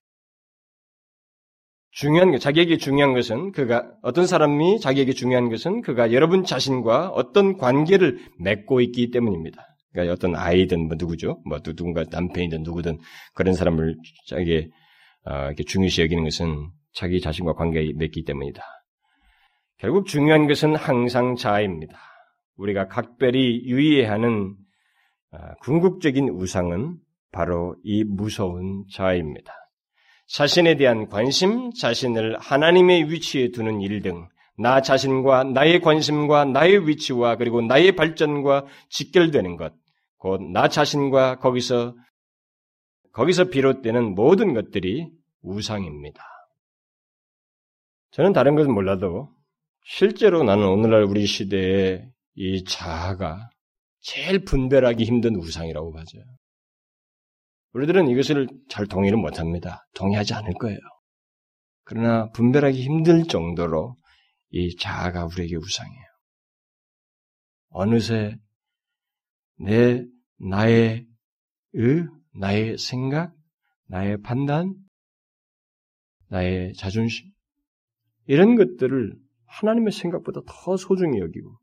[1.98, 8.20] 중요한 자기에게 중요한 것은 그가 어떤 사람이 자기에게 중요한 것은 그가 여러분 자신과 어떤 관계를
[8.40, 9.66] 맺고 있기 때문입니다.
[9.92, 13.00] 그러니까 어떤 아이든 뭐 누구죠, 뭐 누군가 남편이든 누구든
[13.34, 14.70] 그런 사람을 자기
[15.26, 18.62] 어, 이렇게 중요시 여기는 것은 자기 자신과 관계에 맺기 때문이다.
[19.80, 21.98] 결국 중요한 것은 항상 자아입니다.
[22.58, 24.56] 우리가 각별히 유의해야 하는
[25.32, 27.00] 어, 궁극적인 우상은
[27.32, 29.52] 바로 이 무서운 자아입니다.
[30.28, 37.36] 자신에 대한 관심, 자신을 하나님의 위치에 두는 일 등, 나 자신과 나의 관심과 나의 위치와
[37.38, 39.74] 그리고 나의 발전과 직결되는 것,
[40.18, 41.96] 곧 나 자신과 거기서,
[43.14, 45.10] 거기서 비롯되는 모든 것들이
[45.42, 46.22] 우상입니다.
[48.12, 49.30] 저는 다른 것은 몰라도
[49.86, 52.06] 실제로 나는 오늘날 우리 시대에
[52.36, 53.50] 이 자아가
[54.02, 56.24] 제일 분별하기 힘든 우상이라고 봐져요.
[57.74, 59.86] 우리들은 이것을 잘 동의를 못합니다.
[59.94, 60.80] 동의하지 않을 거예요.
[61.84, 63.98] 그러나 분별하기 힘들 정도로
[64.50, 66.06] 이 자아가 우리에게 우상이에요.
[67.70, 68.38] 어느새
[69.60, 70.04] 내
[70.38, 71.06] 나의
[71.74, 73.34] 의, 나의 생각,
[73.88, 74.74] 나의 판단,
[76.30, 77.30] 나의 자존심
[78.26, 79.16] 이런 것들을
[79.46, 81.58] 하나님의 생각보다 더 소중히 여기고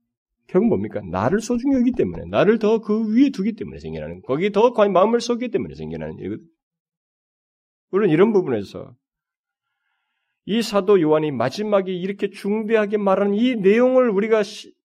[0.46, 1.00] 결국 뭡니까?
[1.10, 5.50] 나를 소중히 여기 때문에, 나를 더 그 위에 두기 때문에 생겨나는, 거기에 더 마음을 쏟기
[5.50, 6.44] 때문에 생겨나는 일거든.
[7.90, 8.94] 물론 이런 부분에서
[10.46, 14.42] 이 사도 요한이 마지막에 이렇게 중대하게 말하는 이 내용을 우리가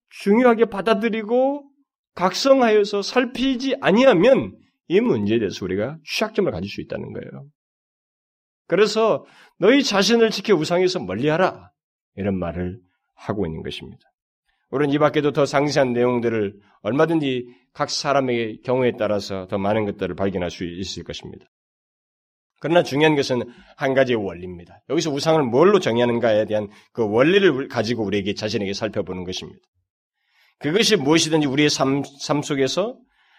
[0.09, 1.69] 중요하게 받아들이고
[2.15, 4.57] 각성하여서 살피지 아니하면
[4.87, 7.47] 이 문제에 대해서 우리가 취약점을 가질 수 있다는 거예요.
[8.67, 9.25] 그래서
[9.57, 11.71] 너희 자신을 지켜 우상에서 멀리하라
[12.15, 12.79] 이런 말을
[13.15, 14.08] 하고 있는 것입니다.
[14.71, 20.51] 우리는 이 밖에도 더 상세한 내용들을 얼마든지 각 사람의 경우에 따라서 더 많은 것들을 발견할
[20.51, 21.45] 수 있을 것입니다.
[22.59, 23.43] 그러나 중요한 것은
[23.77, 24.81] 한 가지의 원리입니다.
[24.89, 29.59] 여기서 우상을 뭘로 정의하는가에 대한 그 원리를 가지고 우리에게 자신에게 살펴보는 것입니다.
[30.59, 32.97] 그것이 무엇이든지 우리의 삶, 삶 속에서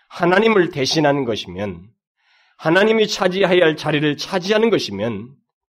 [0.08, 1.90] 하나님을 대신하는 것이면
[2.56, 5.28] 하나님이 차지해야 할 자리를 차지하는 것이면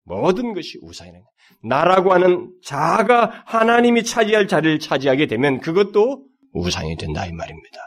[0.10, 1.22] 모든 것이 우상이는
[1.64, 7.78] 나라고 하는 자아가 하나님이 차지할 자리를 차지하게 되면 그것도 우상이 된다 이 말입니다.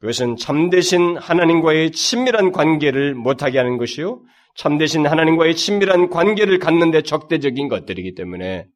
[0.00, 4.22] 그것은 참되신 하나님과의 친밀한 관계를 못하게 하는 것이요.
[4.56, 8.66] 참되신 하나님과의 친밀한 관계를 갖는데 적대적인 것들이기 때문에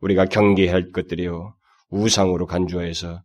[0.00, 1.54] 우리가 경계해야 할 것들이요.
[1.90, 3.22] 우상으로 간주해서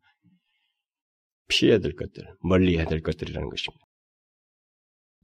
[1.47, 3.86] 피해야 될 것들, 멀리 해야 될 것들이라는 것입니다.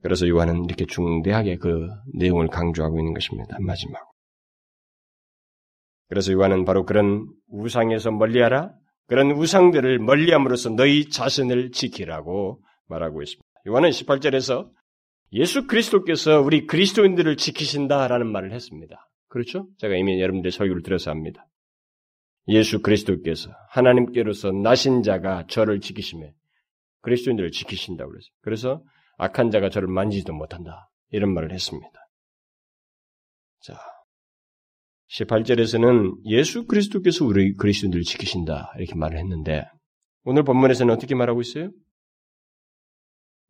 [0.04, 3.58] 그래서 요한은 이렇게 중대하게 그 내용을 강조하고 있는 것입니다.
[3.62, 4.02] 마지막.
[6.10, 8.74] 그래서 요한은 바로 그런 우상에서 멀리하라.
[9.08, 13.44] 그런 우상들을 멀리함으로써 너희 자신을 지키라고 말하고 있습니다.
[13.68, 14.70] 요한은 18절에서
[15.32, 19.10] 예수 그리스도께서 우리 그리스도인들을 지키신다라는 말을 했습니다.
[19.30, 19.68] 그렇죠?
[19.78, 21.48] 제가 이미 여러분들 설교를 들어서 합니다.
[22.50, 26.34] 예수 그리스도께서 하나님께로서 나신 자가 저를 지키심에
[27.02, 28.32] 그리스도인들을 지키신다고 그랬어요.
[28.42, 28.84] 그래서
[29.18, 30.90] 악한 자가 저를 만지지도 못한다.
[31.10, 31.92] 이런 말을 했습니다.
[33.62, 33.78] 자,
[35.10, 39.66] 18절에서는 예수 그리스도께서 우리 그리스도인들을 지키신다 이렇게 말을 했는데
[40.24, 41.70] 오늘 본문에서는 어떻게 말하고 있어요?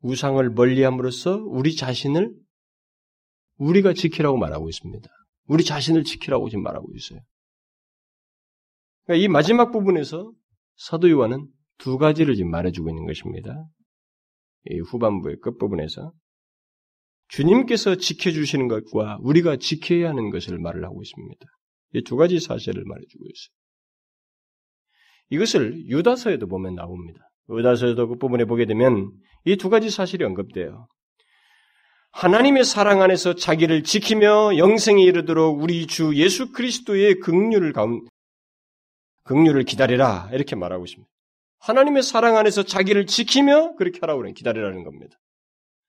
[0.02, 2.34] 우상을 멀리함으로써 우리 자신을
[3.58, 5.10] 우리가 지키라고 말하고 있습니다.
[5.48, 7.22] 우리 자신을 지키라고 지금 말하고 있어요.
[9.06, 10.32] 그러니까 이 마지막 부분에서
[10.76, 11.48] 사도 요한은
[11.78, 13.66] 두 가지를 지금 말해주고 있는 것입니다.
[14.70, 16.12] 이 후반부의 끝부분에서
[17.30, 21.46] 주님께서 지켜주시는 것과 우리가 지켜야 하는 것을 말을 하고 있습니다.
[21.96, 23.54] 이 두 가지 사실을 말해주고 있어요.
[25.30, 27.20] 이것을 유다서에도 보면 나옵니다.
[27.50, 29.12] 유다서에도 그 부분에 보게 되면
[29.46, 30.88] 이 두 가지 사실이 언급돼요.
[32.12, 37.20] 하나님의 사랑 안에서 자기를 지키며 영생에 이르도록 우리 주 예수 그리스도의
[37.74, 38.08] 가운
[39.24, 41.13] 극률을 기다리라 이렇게 말하고 있습니다.
[41.64, 45.18] 하나님의 사랑 안에서 자기를 지키며 그렇게 하라고 그래 기다리라는 겁니다.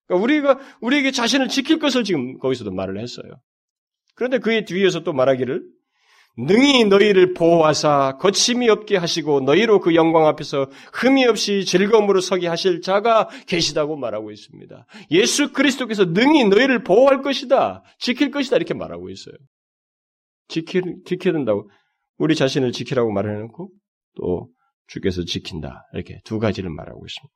[0.06, 3.26] 그러니까 우리가 우리에게 자신을 지킬 것을 지금 거기서도 말을 했어요.
[4.14, 5.62] 그런데 그의 뒤에서 또 말하기를
[6.36, 12.80] 능히 너희를 보호하사 거침이 없게 하시고 너희로 그 영광 앞에서 흠이 없이 즐거움으로 서게 하실
[12.80, 14.86] 자가 계시다고 말하고 있습니다.
[15.12, 17.84] 예수 그리스도께서 능히 너희를 보호할 것이다.
[17.98, 18.56] 지킬 것이다.
[18.56, 19.34] 이렇게 말하고 있어요.
[20.48, 21.70] 지키, 지켜야 된다고.
[22.16, 23.70] 우리 자신을 지키라고 말해놓고
[24.16, 24.48] 또
[24.86, 25.86] 주께서 지킨다.
[25.92, 27.34] 이렇게 두 가지를 말하고 있습니다.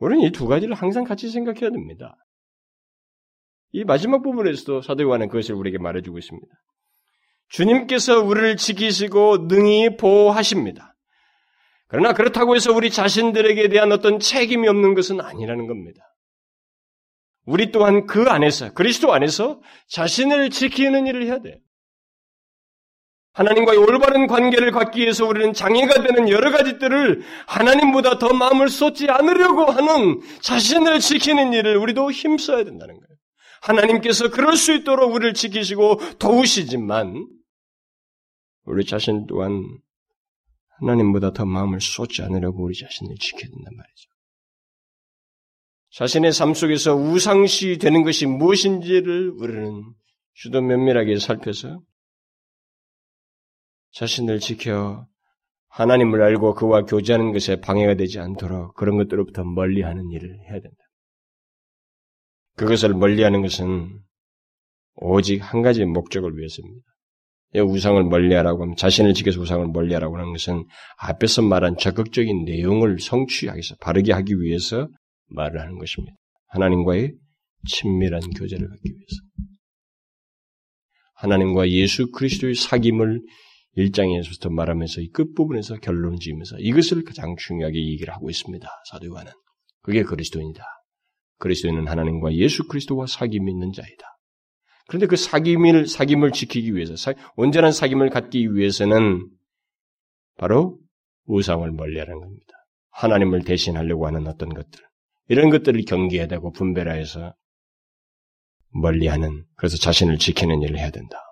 [0.00, 2.16] 우리는 이 두 가지를 항상 같이 생각해야 됩니다.
[3.72, 6.46] 이 마지막 부분에서도 사도 요한은 그것을 우리에게 말해주고 있습니다.
[7.48, 10.94] 주님께서 우리를 지키시고 능히 보호하십니다.
[11.88, 16.02] 그러나 그렇다고 해서 우리 자신들에게 대한 어떤 책임이 없는 것은 아니라는 겁니다.
[17.46, 21.56] 우리 또한 그 안에서, 그리스도 안에서 자신을 지키는 일을 해야 돼요.
[23.38, 29.66] 하나님과의 올바른 관계를 갖기 위해서 우리는 장애가 되는 여러 가지들을 하나님보다 더 마음을 쏟지 않으려고
[29.66, 33.08] 하는 자신을 지키는 일을 우리도 힘써야 된다는 거예요.
[33.62, 37.28] 하나님께서 그럴 수 있도록 우리를 지키시고 도우시지만
[38.64, 39.62] 우리 자신 또한
[40.80, 44.10] 하나님보다 더 마음을 쏟지 않으려고 우리 자신을 지켜야 된단 말이죠.
[45.92, 49.84] 자신의 삶 속에서 우상시 되는 것이 무엇인지를 우리는
[50.34, 51.80] 주도 면밀하게 살펴서
[53.92, 55.06] 자신을 지켜
[55.68, 60.76] 하나님을 알고 그와 교제하는 것에 방해가 되지 않도록 그런 것들로부터 멀리하는 일을 해야 된다.
[62.56, 64.00] 그것을 멀리하는 것은
[64.96, 66.84] 오직 한 가지 목적을 위해서입니다.
[67.54, 70.66] 우상을 멀리하라고 하면 자신을 지켜서 우상을 멀리하라고 하는 것은
[70.98, 74.88] 앞에서 말한 적극적인 내용을 성취하기 위해서 바르게 하기 위해서
[75.28, 76.14] 말을 하는 것입니다.
[76.48, 77.14] 하나님과의
[77.68, 79.16] 친밀한 교제를 갖기 위해서.
[81.14, 83.20] 하나님과 예수 그리스도의 사귐을
[83.78, 88.68] 1장에서부터 말하면서 이 끝부분에서 결론을 지으면서 이것을 가장 중요하게 얘기를 하고 있습니다.
[88.90, 89.32] 사도 요한은.
[89.82, 90.62] 그게 그리스도인이다.
[91.38, 94.04] 그리스도인은 하나님과 예수 그리스도와 사귐이 있는 자이다.
[94.88, 99.28] 그런데 그 사귐을, 사귐을 지키기 위해서, 사, 온전한 사귐을 갖기 위해서는
[100.36, 100.78] 바로
[101.26, 102.52] 우상을 멀리하는 겁니다.
[102.90, 104.80] 하나님을 대신하려고 하는 어떤 것들.
[105.28, 107.34] 이런 것들을 경계해야 되고 분별하여서
[108.70, 111.27] 멀리하는, 그래서 자신을 지키는 일을 해야 된다.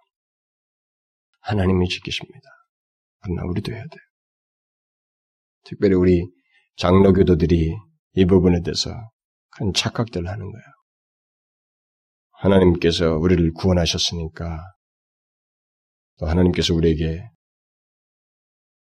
[1.47, 2.49] 하나님이 지키십니다.
[3.21, 4.03] 그러나 우리도 해야 돼요.
[5.65, 6.27] 특별히 우리
[6.77, 7.73] 장로교도들이
[8.15, 8.91] 이 부분에 대해서
[9.51, 10.65] 큰 착각들을 하는 거예요.
[12.33, 14.61] 하나님께서 우리를 구원하셨으니까
[16.19, 17.23] 또 하나님께서 우리에게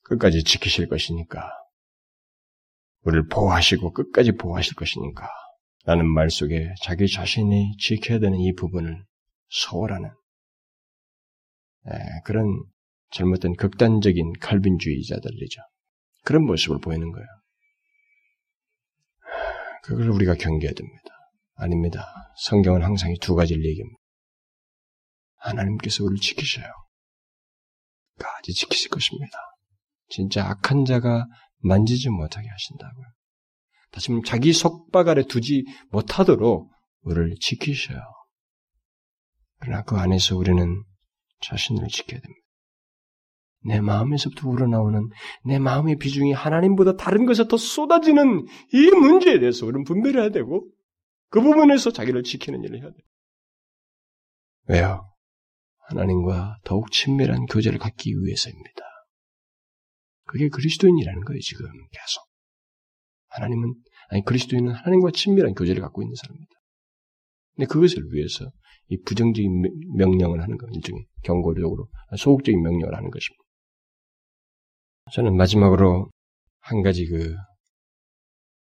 [0.03, 1.51] 끝까지 지키실 것이니까
[3.03, 5.29] 우리를 보호하시고 끝까지 보호하실 것이니까
[5.85, 9.05] 라는 말 속에 자기 자신이 지켜야 되는 이 부분을
[9.49, 10.18] 소홀하는 예,
[12.24, 12.47] 그런
[13.11, 15.61] 잘못된 극단적인 칼빈주의자들이죠.
[16.24, 17.26] 그런 모습을 보이는 거예요.
[19.83, 21.11] 그걸 우리가 경계해야 됩니다.
[21.55, 22.07] 아닙니다.
[22.45, 23.99] 성경은 항상 이 두 가지를 얘기합니다.
[25.37, 26.66] 하나님께서 우리를 지키셔요.
[28.18, 29.39] 까지 지키실 것입니다.
[30.09, 31.26] 진짜 악한 자가
[31.61, 33.07] 만지지 못하게 하신다고요.
[33.91, 36.70] 다시 말하면 자기 속박 아래 두지 못하도록
[37.03, 38.01] 우리를 지키셔요.
[39.61, 40.85] 그러나 그 안에서 우리는
[41.41, 42.45] 자신을 지켜야 됩니다.
[43.64, 45.09] 내 마음에서부터 우러나오는
[45.45, 50.70] 내 마음의 비중이 하나님보다 다른 것에 더 쏟아지는 이 문제에 대해서 우리는 분별해야 되고
[51.30, 52.97] 그 부분에서 자기를 지키는 일을 해야 돼.
[54.68, 55.12] 왜요?
[55.89, 58.82] 하나님과 더욱 친밀한 교제를 갖기 위해서입니다.
[60.24, 62.28] 그게 그리스도인이라는 거예요, 지금 계속.
[63.28, 63.74] 하나님은,
[64.11, 66.53] 아니, 그리스도인은 하나님과 친밀한 교제를 갖고 있는 사람입니다.
[67.57, 68.51] 근데 그것을 위해서
[68.89, 69.62] 이 부정적인
[69.97, 73.45] 명령을 하는 거, 일종의 경고적으로, 소극적인 명령을 하는 것입니다.
[75.12, 76.11] 저는 마지막으로
[76.61, 77.34] 한 가지 그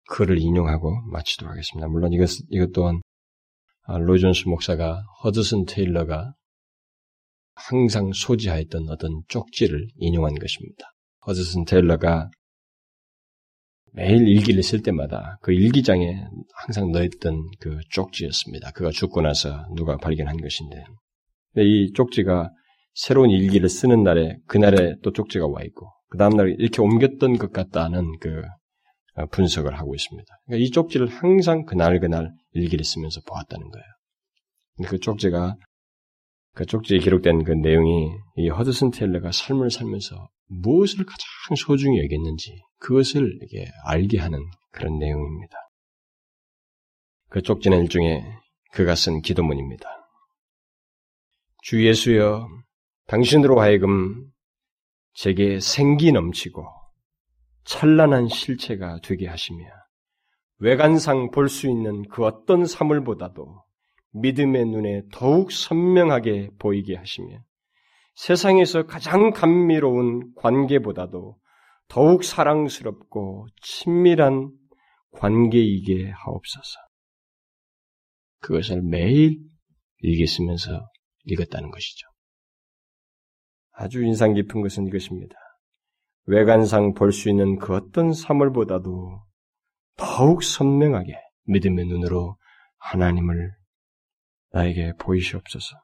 [0.09, 1.87] 글을 인용하고 마치도록 하겠습니다.
[1.87, 3.01] 물론 이것, 이것 또한
[3.83, 6.33] 아, 로이존스 목사가 허드슨 테일러가
[7.55, 10.91] 항상 소지하였던 어떤 쪽지를 인용한 것입니다.
[11.25, 12.29] 허드슨 테일러가
[13.93, 16.23] 매일 일기를 쓸 때마다 그 일기장에
[16.65, 18.71] 항상 넣었던 그 쪽지였습니다.
[18.71, 20.83] 그가 죽고 나서 누가 발견한 것인데.
[21.57, 22.51] 이 쪽지가
[22.93, 28.17] 새로운 일기를 쓰는 날에, 그날에 또 쪽지가 와 있고, 그 다음날 이렇게 옮겼던 것 같다는
[28.19, 28.43] 그
[29.15, 30.27] 어, 분석을 하고 있습니다.
[30.45, 33.85] 그러니까 이 쪽지를 항상 그날 그날 일기를 쓰면서 보았다는 거예요.
[34.89, 35.55] 그 쪽지가
[36.53, 43.39] 그 쪽지에 기록된 그 내용이 이 허드슨 테일러가 삶을 살면서 무엇을 가장 소중히 여겼는지 그것을
[43.41, 44.39] 이게 알게 하는
[44.71, 45.55] 그런 내용입니다.
[47.29, 48.23] 그 쪽지는 일종의
[48.71, 49.89] 그가 쓴 기도문입니다.
[51.63, 52.47] 주 예수여,
[53.07, 54.29] 당신으로 하여금
[55.13, 56.65] 제게 생기 넘치고
[57.65, 59.65] 찬란한 실체가 되게 하시며
[60.59, 63.63] 외관상 볼 수 있는 그 어떤 사물보다도
[64.13, 67.39] 믿음의 눈에 더욱 선명하게 보이게 하시며
[68.15, 71.37] 세상에서 가장 감미로운 관계보다도
[71.87, 74.51] 더욱 사랑스럽고 친밀한
[75.11, 76.79] 관계이게 하옵소서.
[78.39, 79.39] 그것을 매일
[79.99, 80.89] 읽겠으면서
[81.23, 82.07] 읽었다는 것이죠.
[83.71, 85.35] 아주 인상 깊은 것은 이것입니다.
[86.25, 89.23] 외관상 볼 수 있는 그 어떤 사물보다도
[89.97, 91.15] 더욱 선명하게
[91.45, 92.37] 믿음의 눈으로
[92.77, 93.55] 하나님을
[94.51, 95.77] 나에게 보이시옵소서.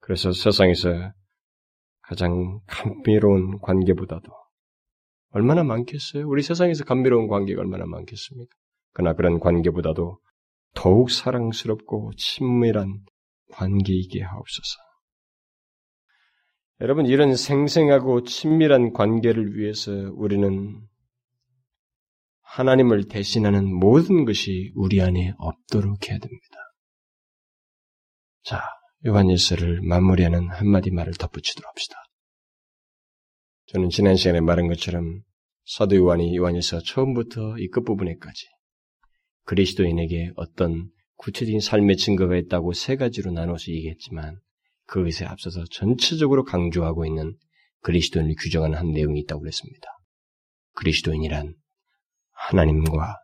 [0.00, 1.12] 그래서 세상에서
[2.02, 4.39] 가장 감미로운 관계보다도
[5.30, 6.28] 얼마나 많겠어요?
[6.28, 8.50] 우리 세상에서 감미로운 관계가 얼마나 많겠습니까?
[8.92, 10.18] 그러나 그런 관계보다도
[10.74, 13.04] 더욱 사랑스럽고 친밀한
[13.52, 14.76] 관계이게 하옵소서.
[16.80, 20.80] 여러분, 이런 생생하고 친밀한 관계를 위해서 우리는
[22.42, 26.56] 하나님을 대신하는 모든 것이 우리 안에 없도록 해야 됩니다.
[28.42, 28.62] 자,
[29.06, 31.96] 요한일서를 마무리하는 한마디 말을 덧붙이도록 합시다.
[33.72, 35.22] 저는 지난 시간에 말한 것처럼
[35.64, 38.46] 사도 요한이 요한일서 처음부터 이 끝부분에까지
[39.44, 44.40] 그리스도인에게 어떤 구체적인 삶의 증거가 있다고 세 가지로 나눠서 얘기했지만
[44.86, 47.36] 그것에 앞서서 전체적으로 강조하고 있는
[47.82, 49.86] 그리스도인을 규정하는 한 내용이 있다고 그랬습니다.
[50.72, 51.54] 그리스도인이란
[52.32, 53.18] 하나님과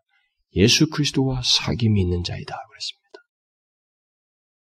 [0.55, 3.19] 예수 그리스도와 사귐이 있는 자이다 그랬습니다.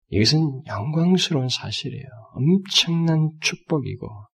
[0.09, 2.09] 이것은 영광스러운 사실이에요.
[2.33, 4.30] 엄청난 축복이고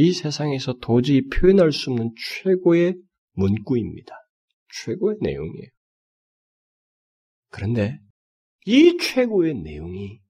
[0.00, 2.94] 이 세상에서 도저히 표현할 수 없는 최고의
[3.32, 4.14] 문구입니다.
[4.84, 5.66] 최고의 내용이에요.
[7.50, 7.98] 그런데
[8.64, 10.20] 이 최고의 내용이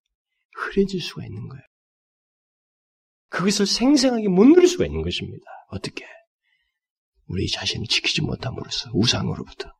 [0.56, 1.62] 흐려질 수가 있는 거예요.
[3.28, 5.44] 그것을 생생하게 못 누릴 수가 있는 것입니다.
[5.68, 6.06] 어떻게?
[7.26, 9.70] 우리 자신을 지키지 못함으로써 우상으로부터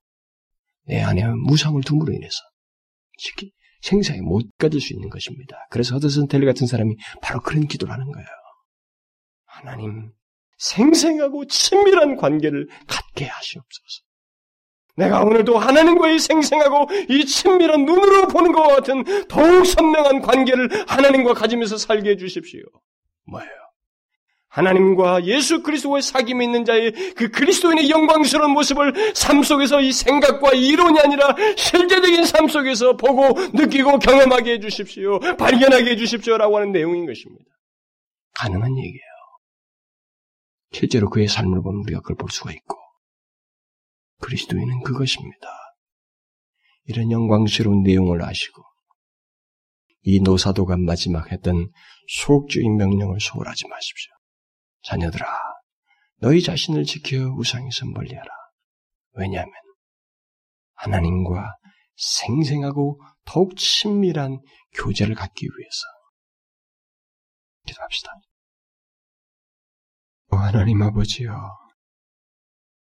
[0.83, 2.37] 내 안에 무상을 둠으로 인해서
[3.17, 5.57] 지키, 생생하게 못 가질 수 있는 것입니다.
[5.71, 8.29] 그래서 허드슨 텔리 같은 사람이 바로 그런 기도를 하는 거예요.
[9.59, 10.13] 하나님,
[10.57, 14.03] 생생하고 친밀한 관계를 갖게 하시옵소서.
[14.97, 21.77] 내가 오늘도 하나님과의 생생하고 이 친밀한 눈으로 보는 것과 같은 더욱 선명한 관계를 하나님과 가지면서
[21.77, 22.63] 살게 해주십시오.
[23.27, 23.51] 뭐예요?
[24.49, 30.99] 하나님과 예수 그리스도의 사귐이 있는 자의 그 그리스도인의 영광스러운 모습을 삶 속에서 이 생각과 이론이
[31.01, 35.21] 아니라 실제적인 삶 속에서 보고 느끼고 경험하게 해주십시오.
[35.21, 37.45] 발견하게 해주십시오라고 하는 내용인 것입니다.
[38.35, 39.08] 가능한 얘기예요.
[40.73, 42.77] 실제로 그의 삶을 보면 우리가 그걸 볼 수가 있고
[44.21, 45.49] 그리스도인은 그것입니다.
[46.85, 48.63] 이런 영광스러운 내용을 아시고
[50.03, 51.71] 이 노사도가 마지막 했던
[52.09, 54.13] 소극적인 명령을 소홀하지 마십시오.
[54.83, 55.27] 자녀들아,
[56.21, 58.29] 너희 자신을 지켜 우상에서 멀리하라.
[59.13, 59.53] 왜냐하면
[60.75, 61.57] 하나님과
[61.97, 64.41] 생생하고 더욱 친밀한
[64.75, 65.83] 교제를 갖기 위해서
[67.67, 68.13] 기도합시다.
[70.37, 71.33] 하나님 아버지여,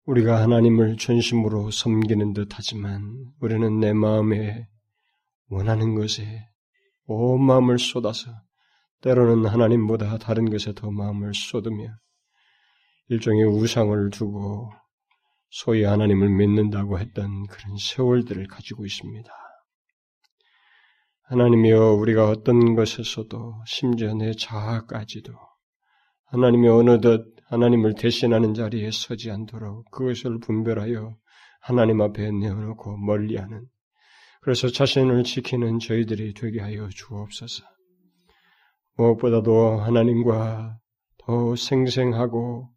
[0.04, 4.66] 우리가 하나님을 전심으로 섬기는 듯 하지만 우리는 내 마음에
[5.48, 6.48] 원하는 것에
[7.04, 8.30] 온 마음을 쏟아서
[9.00, 11.88] 때로는 하나님보다 다른 것에 더 마음을 쏟으며
[13.08, 14.70] 일종의 우상을 두고
[15.50, 19.30] 소위 하나님을 믿는다고 했던 그런 세월들을 가지고 있습니다.
[21.24, 25.32] 하나님이여 우리가 어떤 것에서도 심지어 내 자아까지도
[26.26, 31.16] 하나님이 어느덧 하나님을 대신하는 자리에 서지 않도록 그것을 분별하여
[31.60, 33.66] 하나님 앞에 내어놓고 멀리하는
[34.40, 37.64] 그래서 자신을 지키는 저희들이 되게 하여 주옵소서.
[38.96, 40.78] 무엇보다도 하나님과
[41.18, 42.70] 더 생생하고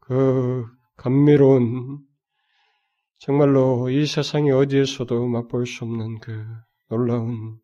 [0.00, 0.64] 그
[0.96, 1.98] 감미로운
[3.18, 6.44] 정말로 이 세상이 어디에서도 맛볼 수 없는 그
[6.88, 7.58] 놀라운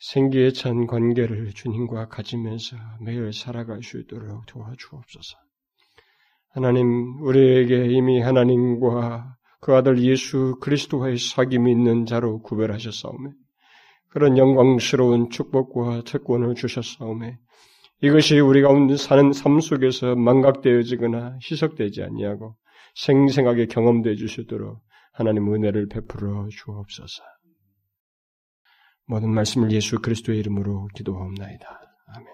[0.00, 5.36] 생기에 찬 관계를 주님과 가지면서 매일 살아갈 수 있도록 도와주옵소서.
[6.50, 13.30] 하나님, 우리에게 이미 하나님과 그 아들 예수 그리스도와의 사귐이 있는 자로 구별하셨사오매.
[14.08, 17.38] 그런 영광스러운 축복과 특권을 주셨사오매.
[18.00, 22.56] 이것이 우리 가운데 사는 삶 속에서 망각되어지거나 희석되지 아니하고
[22.94, 24.80] 생생하게 경험되어 주시도록
[25.12, 27.22] 하나님 은혜를 베풀어 주옵소서.
[29.08, 31.80] 모든 말씀을 예수 그리스도의 이름으로 기도하옵나이다.
[32.08, 32.26] 아멘.